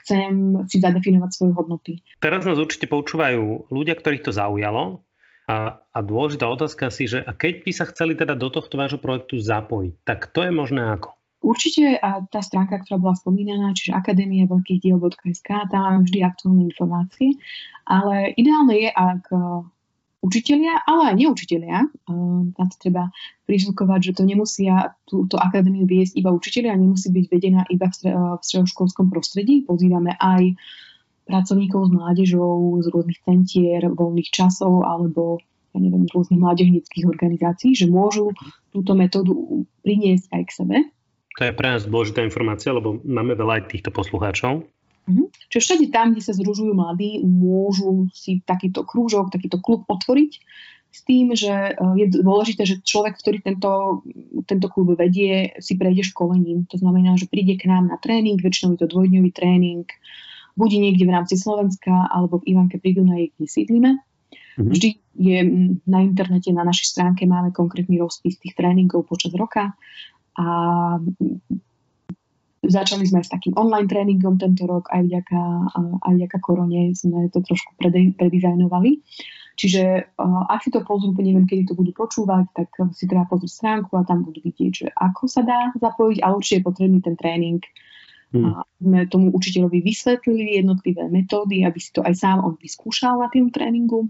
chcem 0.02 0.66
si 0.66 0.78
zadefinovať 0.82 1.30
svoje 1.30 1.54
hodnoty. 1.54 1.94
Teraz 2.18 2.42
nás 2.50 2.58
určite 2.58 2.90
počúvajú 2.90 3.70
ľudia, 3.70 3.94
ktorých 3.94 4.26
to 4.26 4.32
zaujalo. 4.34 5.06
A, 5.44 5.86
a 5.92 6.00
dôležitá 6.00 6.50
otázka 6.50 6.90
si, 6.90 7.06
že 7.06 7.22
a 7.22 7.36
keď 7.36 7.68
by 7.68 7.72
sa 7.76 7.86
chceli 7.92 8.16
teda 8.16 8.34
do 8.34 8.48
tohto 8.48 8.80
vášho 8.80 8.98
projektu 8.98 9.38
zapojiť, 9.38 9.94
tak 10.08 10.32
to 10.32 10.42
je 10.48 10.50
možné 10.56 10.82
ako? 10.98 11.14
Určite 11.44 12.00
a 12.00 12.24
tá 12.24 12.40
stránka, 12.40 12.80
ktorá 12.80 13.04
bola 13.04 13.20
spomínaná, 13.20 13.76
čiže 13.76 13.92
akadémia 13.92 14.48
veľkých 14.48 14.80
diel.sk, 14.80 15.50
tam 15.68 15.82
máme 15.84 16.08
vždy 16.08 16.24
aktuálne 16.24 16.72
informácie, 16.72 17.36
ale 17.84 18.32
ideálne 18.40 18.80
je, 18.80 18.88
ak 18.88 19.28
e, 19.28 19.38
učitelia, 20.24 20.80
ale 20.88 21.12
aj 21.12 21.16
neučitelia, 21.20 21.84
tam 22.56 22.68
to 22.72 22.78
treba 22.80 23.12
prizvukovať, 23.44 24.00
že 24.00 24.16
to 24.16 24.24
nemusia 24.24 24.96
túto 25.04 25.36
akadémiu 25.36 25.84
viesť 25.84 26.16
iba 26.16 26.32
učitelia, 26.32 26.80
nemusí 26.80 27.12
byť 27.12 27.26
vedená 27.28 27.68
iba 27.68 27.92
v 27.92 28.40
stredoškolskom 28.40 29.12
prostredí. 29.12 29.68
Pozývame 29.68 30.16
aj 30.16 30.56
pracovníkov 31.28 31.92
s 31.92 31.92
mládežou 31.92 32.80
z 32.80 32.88
rôznych 32.88 33.20
centier, 33.28 33.84
voľných 33.92 34.32
časov 34.32 34.88
alebo 34.88 35.44
ja 35.76 35.80
neviem, 35.84 36.08
rôznych 36.08 36.40
mládežnických 36.40 37.04
organizácií, 37.04 37.76
že 37.76 37.92
môžu 37.92 38.32
túto 38.72 38.96
metódu 38.96 39.36
priniesť 39.84 40.32
aj 40.32 40.44
k 40.48 40.52
sebe 40.56 40.78
to 41.34 41.50
je 41.50 41.58
pre 41.58 41.68
nás 41.74 41.90
dôležitá 41.90 42.22
informácia, 42.22 42.70
lebo 42.70 43.02
máme 43.02 43.34
veľa 43.34 43.62
aj 43.62 43.64
týchto 43.74 43.90
poslucháčov. 43.90 44.70
Mm-hmm. 45.04 45.28
Čiže 45.52 45.62
všade 45.62 45.86
tam, 45.92 46.16
kde 46.16 46.22
sa 46.24 46.38
združujú 46.38 46.72
mladí, 46.72 47.20
môžu 47.26 48.08
si 48.16 48.40
takýto 48.46 48.88
krúžok, 48.88 49.34
takýto 49.34 49.60
klub 49.60 49.84
otvoriť 49.90 50.32
s 50.94 51.00
tým, 51.04 51.34
že 51.34 51.52
e, 51.52 51.72
je 52.00 52.22
dôležité, 52.22 52.64
že 52.64 52.80
človek, 52.86 53.18
ktorý 53.20 53.44
tento, 53.44 54.06
tento 54.46 54.68
klub 54.70 54.94
vedie, 54.96 55.58
si 55.60 55.76
prejde 55.76 56.08
školením. 56.08 56.70
To 56.72 56.78
znamená, 56.80 57.18
že 57.20 57.28
príde 57.28 57.60
k 57.60 57.68
nám 57.68 57.90
na 57.90 57.98
tréning, 58.00 58.40
väčšinou 58.40 58.78
je 58.78 58.86
to 58.86 58.94
dvojdňový 58.94 59.32
tréning, 59.34 59.90
bude 60.54 60.78
niekde 60.78 61.04
v 61.10 61.14
rámci 61.18 61.36
Slovenska 61.36 62.14
alebo 62.14 62.40
v 62.40 62.54
Ivanke 62.54 62.78
pri 62.78 62.94
Dunaji, 62.94 63.34
kde 63.36 63.48
sídlime. 63.50 63.92
Mm-hmm. 64.54 64.70
Vždy 64.70 64.90
je 65.18 65.40
na 65.90 66.00
internete, 66.06 66.54
na 66.54 66.62
našej 66.62 66.94
stránke 66.94 67.26
máme 67.26 67.50
konkrétny 67.50 67.98
rozpis 67.98 68.38
tých 68.38 68.54
tréningov 68.54 69.10
počas 69.10 69.34
roka 69.34 69.74
a 70.38 70.48
začali 72.64 73.04
sme 73.04 73.22
s 73.22 73.30
takým 73.30 73.54
online 73.60 73.92
tréningom 73.92 74.40
tento 74.40 74.64
rok, 74.64 74.88
aj 74.90 75.04
vďaka, 75.04 75.42
aj 76.08 76.14
vďaka 76.16 76.38
korone 76.40 76.96
sme 76.96 77.28
to 77.30 77.44
trošku 77.44 77.76
predizajnovali. 78.18 79.04
Čiže 79.54 80.18
ak 80.50 80.66
si 80.66 80.74
to 80.74 80.82
pozrú, 80.82 81.14
neviem, 81.22 81.46
kedy 81.46 81.70
to 81.70 81.78
budú 81.78 81.94
počúvať, 81.94 82.50
tak 82.58 82.70
si 82.98 83.06
treba 83.06 83.30
pozrieť 83.30 83.54
stránku 83.54 83.94
a 83.94 84.08
tam 84.08 84.26
budú 84.26 84.42
vidieť, 84.42 84.72
že 84.74 84.88
ako 84.90 85.30
sa 85.30 85.46
dá 85.46 85.70
zapojiť, 85.78 86.26
ale 86.26 86.34
určite 86.42 86.58
je 86.58 86.68
potrebný 86.68 87.00
ten 87.06 87.14
tréning. 87.14 87.62
Hmm. 88.34 88.50
A 88.50 88.66
sme 88.82 89.06
tomu 89.06 89.30
učiteľovi 89.30 89.86
vysvetlili 89.86 90.58
jednotlivé 90.58 91.06
metódy, 91.06 91.70
aby 91.70 91.78
si 91.78 91.94
to 91.94 92.02
aj 92.02 92.18
sám 92.18 92.42
on 92.42 92.58
vyskúšal 92.58 93.22
na 93.22 93.30
tým 93.30 93.54
tréningu 93.54 94.10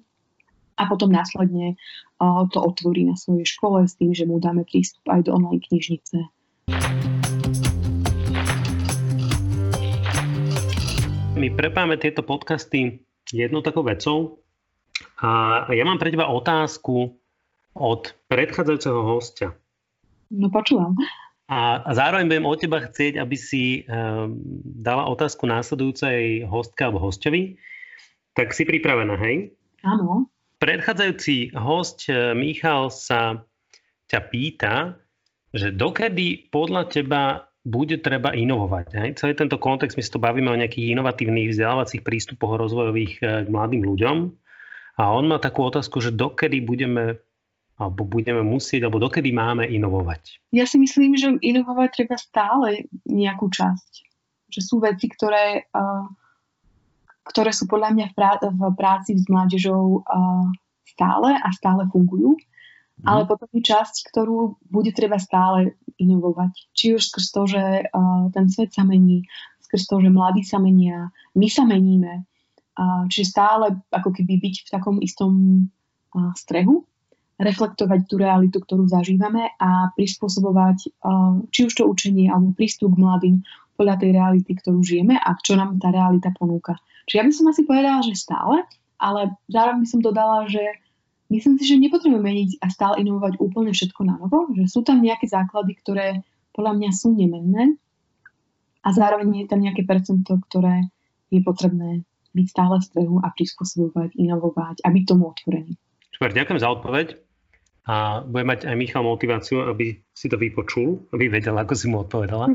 a 0.78 0.84
potom 0.90 1.14
následne 1.14 1.78
to 2.50 2.60
otvorí 2.60 3.06
na 3.06 3.20
svojej 3.20 3.46
škole 3.46 3.86
s 3.86 4.00
tým, 4.00 4.16
že 4.16 4.26
mu 4.28 4.40
dáme 4.40 4.64
prístup 4.64 5.04
aj 5.12 5.28
do 5.28 5.36
online 5.36 5.62
knižnice. 5.62 6.18
my 11.44 11.52
prepáme 11.52 12.00
tieto 12.00 12.24
podcasty 12.24 13.04
jednou 13.28 13.60
takou 13.60 13.84
vecou. 13.84 14.40
A 15.20 15.68
ja 15.76 15.84
mám 15.84 16.00
pre 16.00 16.08
teba 16.08 16.32
otázku 16.32 17.20
od 17.76 18.16
predchádzajúceho 18.32 19.02
hostia. 19.04 19.52
No 20.32 20.48
počúvam. 20.48 20.96
A, 21.52 21.84
zároveň 21.92 22.32
budem 22.32 22.48
od 22.48 22.58
teba 22.64 22.80
chcieť, 22.80 23.20
aby 23.20 23.36
si 23.36 23.84
um, 23.84 24.40
dala 24.80 25.04
otázku 25.12 25.44
následujúcej 25.44 26.48
hostke 26.48 26.80
alebo 26.88 27.04
hostovi. 27.04 27.60
Tak 28.40 28.56
si 28.56 28.64
pripravená, 28.64 29.20
hej? 29.20 29.52
Áno. 29.84 30.32
Predchádzajúci 30.63 31.60
host 31.60 32.08
eh, 32.08 32.32
Michal 32.32 32.88
sa 32.88 33.43
ťa 34.08 34.19
pýta, 34.32 34.95
že 35.52 35.76
dokedy 35.76 36.47
podľa 36.47 36.88
teba 36.88 37.52
bude 37.67 37.99
treba 37.99 38.32
inovovať. 38.32 38.88
Hej? 38.95 39.10
Celý 39.19 39.34
tento 39.36 39.60
kontext, 39.60 39.99
my 39.99 40.04
sa 40.08 40.15
to 40.15 40.23
bavíme 40.23 40.47
o 40.47 40.56
nejakých 40.56 40.95
inovatívnych 40.95 41.52
vzdelávacích 41.52 42.08
prístupoch 42.08 42.56
rozvojových 42.56 43.13
eh, 43.19 43.43
k 43.43 43.47
mladým 43.52 43.84
ľuďom. 43.84 44.17
A 45.04 45.04
on 45.12 45.28
má 45.28 45.36
takú 45.43 45.67
otázku, 45.67 45.99
že 45.99 46.15
dokedy 46.15 46.63
budeme 46.63 47.19
alebo 47.76 48.08
budeme 48.08 48.45
musieť, 48.45 48.88
alebo 48.88 49.04
dokedy 49.04 49.34
máme 49.36 49.67
inovovať? 49.67 50.47
Ja 50.54 50.63
si 50.63 50.80
myslím, 50.80 51.17
že 51.17 51.36
inovovať 51.41 51.89
treba 51.91 52.15
stále 52.21 52.88
nejakú 53.04 53.49
časť. 53.49 53.91
Že 54.54 54.62
sú 54.62 54.76
veci, 54.78 55.10
ktoré, 55.10 55.65
uh, 55.73 56.06
ktoré 57.24 57.56
sú 57.56 57.72
podľa 57.72 57.96
mňa 57.96 58.06
v, 58.12 58.14
prá- 58.16 58.44
v 58.44 58.62
práci 58.76 59.16
s 59.16 59.26
mládežou 59.32 60.04
uh, 60.04 60.48
stále 60.84 61.40
a 61.40 61.50
stále 61.56 61.88
fungujú. 61.90 62.36
Mm. 62.36 63.06
Ale 63.08 63.22
potom 63.26 63.48
je 63.56 63.64
časť, 63.64 64.12
ktorú 64.12 64.60
bude 64.68 64.92
treba 64.92 65.18
stále 65.18 65.80
inovovať. 65.98 66.54
Či 66.76 67.00
už 67.00 67.02
skrz 67.10 67.26
to, 67.32 67.42
že 67.48 67.64
uh, 67.88 68.28
ten 68.36 68.52
svet 68.52 68.76
sa 68.76 68.84
mení, 68.84 69.26
skrz 69.66 69.88
to, 69.88 70.04
že 70.04 70.12
mladí 70.12 70.44
sa 70.44 70.60
menia, 70.60 71.10
my 71.34 71.48
sa 71.48 71.64
meníme. 71.64 72.28
Uh, 72.74 73.06
čiže 73.08 73.32
stále 73.32 73.80
ako 73.94 74.10
keby 74.12 74.42
byť 74.44 74.56
v 74.68 74.70
takom 74.70 74.98
istom 75.00 75.34
uh, 76.14 76.34
strehu, 76.36 76.84
reflektovať 77.42 78.06
tú 78.06 78.16
realitu, 78.22 78.62
ktorú 78.62 78.86
zažívame 78.86 79.58
a 79.58 79.90
prispôsobovať 79.98 80.94
či 81.50 81.60
už 81.66 81.74
to 81.74 81.90
učenie 81.90 82.30
alebo 82.30 82.54
prístup 82.54 82.94
k 82.94 83.02
mladým 83.02 83.36
podľa 83.74 84.06
tej 84.06 84.10
reality, 84.14 84.52
ktorú 84.54 84.86
žijeme 84.86 85.18
a 85.18 85.34
čo 85.42 85.58
nám 85.58 85.82
tá 85.82 85.90
realita 85.90 86.30
ponúka. 86.38 86.78
Čiže 87.08 87.18
ja 87.20 87.26
by 87.28 87.34
som 87.34 87.46
asi 87.52 87.62
povedala, 87.68 88.00
že 88.06 88.16
stále, 88.16 88.63
ale 89.00 89.36
zároveň 89.52 89.84
by 89.84 89.89
som 89.89 90.02
dodala, 90.02 90.48
že 90.48 90.63
myslím 91.34 91.60
si, 91.60 91.66
že 91.68 91.82
nepotrebujeme 91.82 92.24
meniť 92.24 92.50
a 92.63 92.68
stále 92.72 93.04
inovovať 93.04 93.42
úplne 93.44 93.76
všetko 93.76 94.02
na 94.08 94.16
novo, 94.22 94.48
že 94.56 94.70
sú 94.72 94.86
tam 94.86 95.04
nejaké 95.04 95.28
základy, 95.28 95.76
ktoré 95.84 96.08
podľa 96.56 96.74
mňa 96.80 96.89
sú 96.94 97.12
nemenné 97.12 97.76
a 98.84 98.89
zároveň 98.92 99.44
je 99.44 99.48
tam 99.50 99.60
nejaké 99.63 99.84
percento, 99.88 100.38
ktoré 100.48 100.88
je 101.34 101.42
potrebné 101.42 102.06
byť 102.34 102.48
stále 102.50 102.76
v 102.82 102.88
strehu 102.88 103.16
a 103.22 103.30
prispôsobovať, 103.30 104.18
inovovať 104.18 104.82
a 104.82 104.88
byť 104.89 105.04
tomu 105.06 105.34
otvorený. 105.34 105.74
Super, 106.13 106.34
ďakujem 106.34 106.60
za 106.62 106.70
odpoveď. 106.70 107.08
A 107.84 108.24
bude 108.24 108.48
mať 108.48 108.63
aj 108.63 108.80
Michal 108.80 109.04
motiváciu, 109.04 109.68
aby 109.68 110.00
si 110.16 110.32
to 110.32 110.39
vypočul, 110.39 111.04
aby 111.12 111.28
vedel, 111.28 111.60
ako 111.60 111.74
si 111.76 111.86
mu 111.92 112.08
odpovedala. 112.08 112.48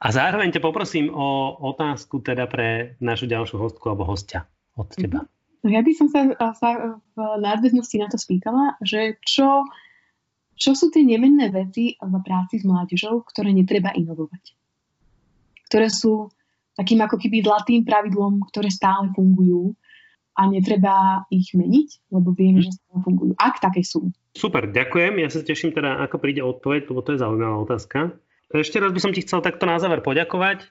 A 0.00 0.08
zároveň 0.08 0.48
ťa 0.56 0.64
poprosím 0.64 1.12
o 1.12 1.60
otázku 1.60 2.24
teda 2.24 2.48
pre 2.48 2.96
našu 3.04 3.28
ďalšiu 3.28 3.60
hostku 3.60 3.84
alebo 3.92 4.08
hostia 4.08 4.48
od 4.80 4.88
teba. 4.96 5.24
Mm-hmm. 5.24 5.38
No 5.60 5.68
ja 5.68 5.84
by 5.84 5.92
som 5.92 6.08
sa, 6.08 6.20
sa 6.56 6.96
v 7.12 7.18
nadväznosti 7.20 8.00
na 8.00 8.08
to 8.08 8.16
spýtala, 8.16 8.80
že 8.80 9.20
čo, 9.20 9.68
čo 10.56 10.72
sú 10.72 10.88
tie 10.88 11.04
nemenné 11.04 11.52
veci 11.52 12.00
v 12.00 12.14
práci 12.24 12.56
s 12.56 12.64
mládežou, 12.64 13.28
ktoré 13.28 13.52
netreba 13.52 13.92
inovovať? 13.92 14.56
Ktoré 15.68 15.92
sú 15.92 16.32
takým 16.80 17.04
ako 17.04 17.20
keby 17.20 17.44
zlatým 17.44 17.84
pravidlom, 17.84 18.40
ktoré 18.48 18.72
stále 18.72 19.12
fungujú 19.12 19.76
a 20.32 20.48
netreba 20.48 21.28
ich 21.28 21.52
meniť, 21.52 22.08
lebo 22.08 22.32
vieme, 22.32 22.64
že 22.64 22.72
stále 22.72 23.04
fungujú, 23.04 23.36
ak 23.36 23.60
také 23.60 23.84
sú. 23.84 24.08
Super, 24.32 24.64
ďakujem. 24.72 25.20
Ja 25.20 25.28
sa 25.28 25.44
teším 25.44 25.76
teda, 25.76 26.00
ako 26.08 26.16
príde 26.24 26.40
odpoveď, 26.40 26.88
lebo 26.88 27.04
to 27.04 27.12
je 27.12 27.20
zaujímavá 27.20 27.60
otázka. 27.68 28.16
Ešte 28.50 28.82
raz 28.82 28.90
by 28.90 28.98
som 28.98 29.14
ti 29.14 29.22
chcel 29.22 29.46
takto 29.46 29.62
na 29.62 29.78
záver 29.78 30.02
poďakovať 30.02 30.66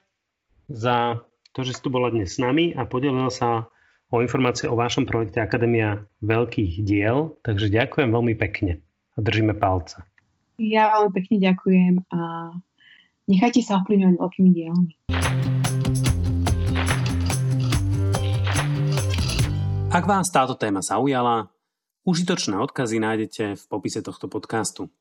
za 0.68 1.24
to, 1.56 1.64
že 1.64 1.72
si 1.72 1.80
tu 1.80 1.88
bola 1.88 2.12
dnes 2.12 2.28
s 2.28 2.36
nami 2.36 2.76
a 2.76 2.84
podelila 2.84 3.32
sa 3.32 3.72
o 4.12 4.20
informácie 4.20 4.68
o 4.68 4.76
vašom 4.76 5.08
projekte 5.08 5.40
Akadémia 5.40 6.04
veľkých 6.20 6.84
diel. 6.84 7.40
Takže 7.40 7.72
ďakujem 7.72 8.12
veľmi 8.12 8.36
pekne 8.36 8.84
a 9.16 9.24
držíme 9.24 9.56
palce. 9.56 10.04
Ja 10.60 10.92
veľmi 10.92 11.12
pekne 11.16 11.36
ďakujem 11.40 11.94
a 12.12 12.20
nechajte 13.24 13.64
sa 13.64 13.80
ovplyvňovať 13.80 14.16
veľkými 14.20 14.50
dielami. 14.52 14.92
Ak 19.88 20.04
vás 20.04 20.28
táto 20.28 20.52
téma 20.52 20.84
zaujala, 20.84 21.48
užitočné 22.04 22.60
odkazy 22.60 23.00
nájdete 23.00 23.56
v 23.56 23.64
popise 23.72 24.04
tohto 24.04 24.28
podcastu. 24.28 24.92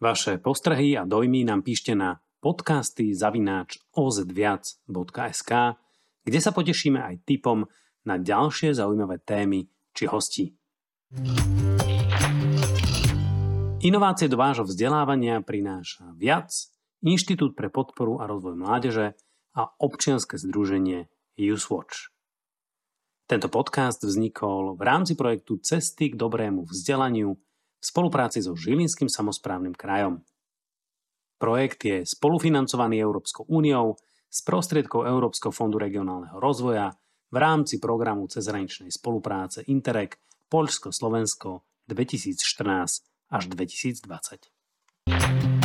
Vaše 0.00 0.40
postrehy 0.40 0.96
a 0.96 1.04
dojmy 1.04 1.44
nám 1.44 1.60
píšte 1.60 1.92
na 1.92 2.24
podcasty 2.40 3.12
zavináč 3.12 3.84
ozviac.sk, 3.92 5.52
kde 6.24 6.38
sa 6.40 6.56
potešíme 6.56 6.96
aj 6.96 7.28
typom 7.28 7.68
na 8.08 8.16
ďalšie 8.16 8.72
zaujímavé 8.72 9.20
témy 9.20 9.68
či 9.92 10.08
hostí. 10.08 10.56
Inovácie 13.84 14.32
do 14.32 14.40
vášho 14.40 14.64
vzdelávania 14.64 15.44
prináša 15.44 16.16
viac 16.16 16.48
Inštitút 17.04 17.52
pre 17.52 17.68
podporu 17.68 18.24
a 18.24 18.28
rozvoj 18.28 18.56
mládeže 18.56 19.20
a 19.52 19.68
občianske 19.84 20.40
združenie 20.40 21.12
YouthWatch. 21.36 22.08
Tento 23.28 23.52
podcast 23.52 24.00
vznikol 24.00 24.80
v 24.80 24.82
rámci 24.82 25.12
projektu 25.12 25.60
Cesty 25.60 26.08
k 26.08 26.16
dobrému 26.16 26.64
vzdelaniu 26.64 27.36
v 27.80 27.84
spolupráci 27.84 28.44
so 28.44 28.52
Žilinským 28.52 29.08
samozprávnym 29.08 29.72
krajom. 29.72 30.20
Projekt 31.40 31.80
je 31.88 32.04
spolufinancovaný 32.04 33.00
Európskou 33.00 33.48
úniou 33.48 33.96
z 34.28 34.38
prostriedkov 34.44 35.08
Európskeho 35.08 35.50
fondu 35.50 35.80
regionálneho 35.80 36.36
rozvoja 36.36 36.92
v 37.32 37.36
rámci 37.40 37.80
programu 37.80 38.28
cezhraničnej 38.28 38.92
spolupráce 38.92 39.64
Interreg 39.72 40.20
Poľsko-Slovensko 40.52 41.64
2014 41.88 43.32
až 43.32 43.42
2020. 43.48 45.59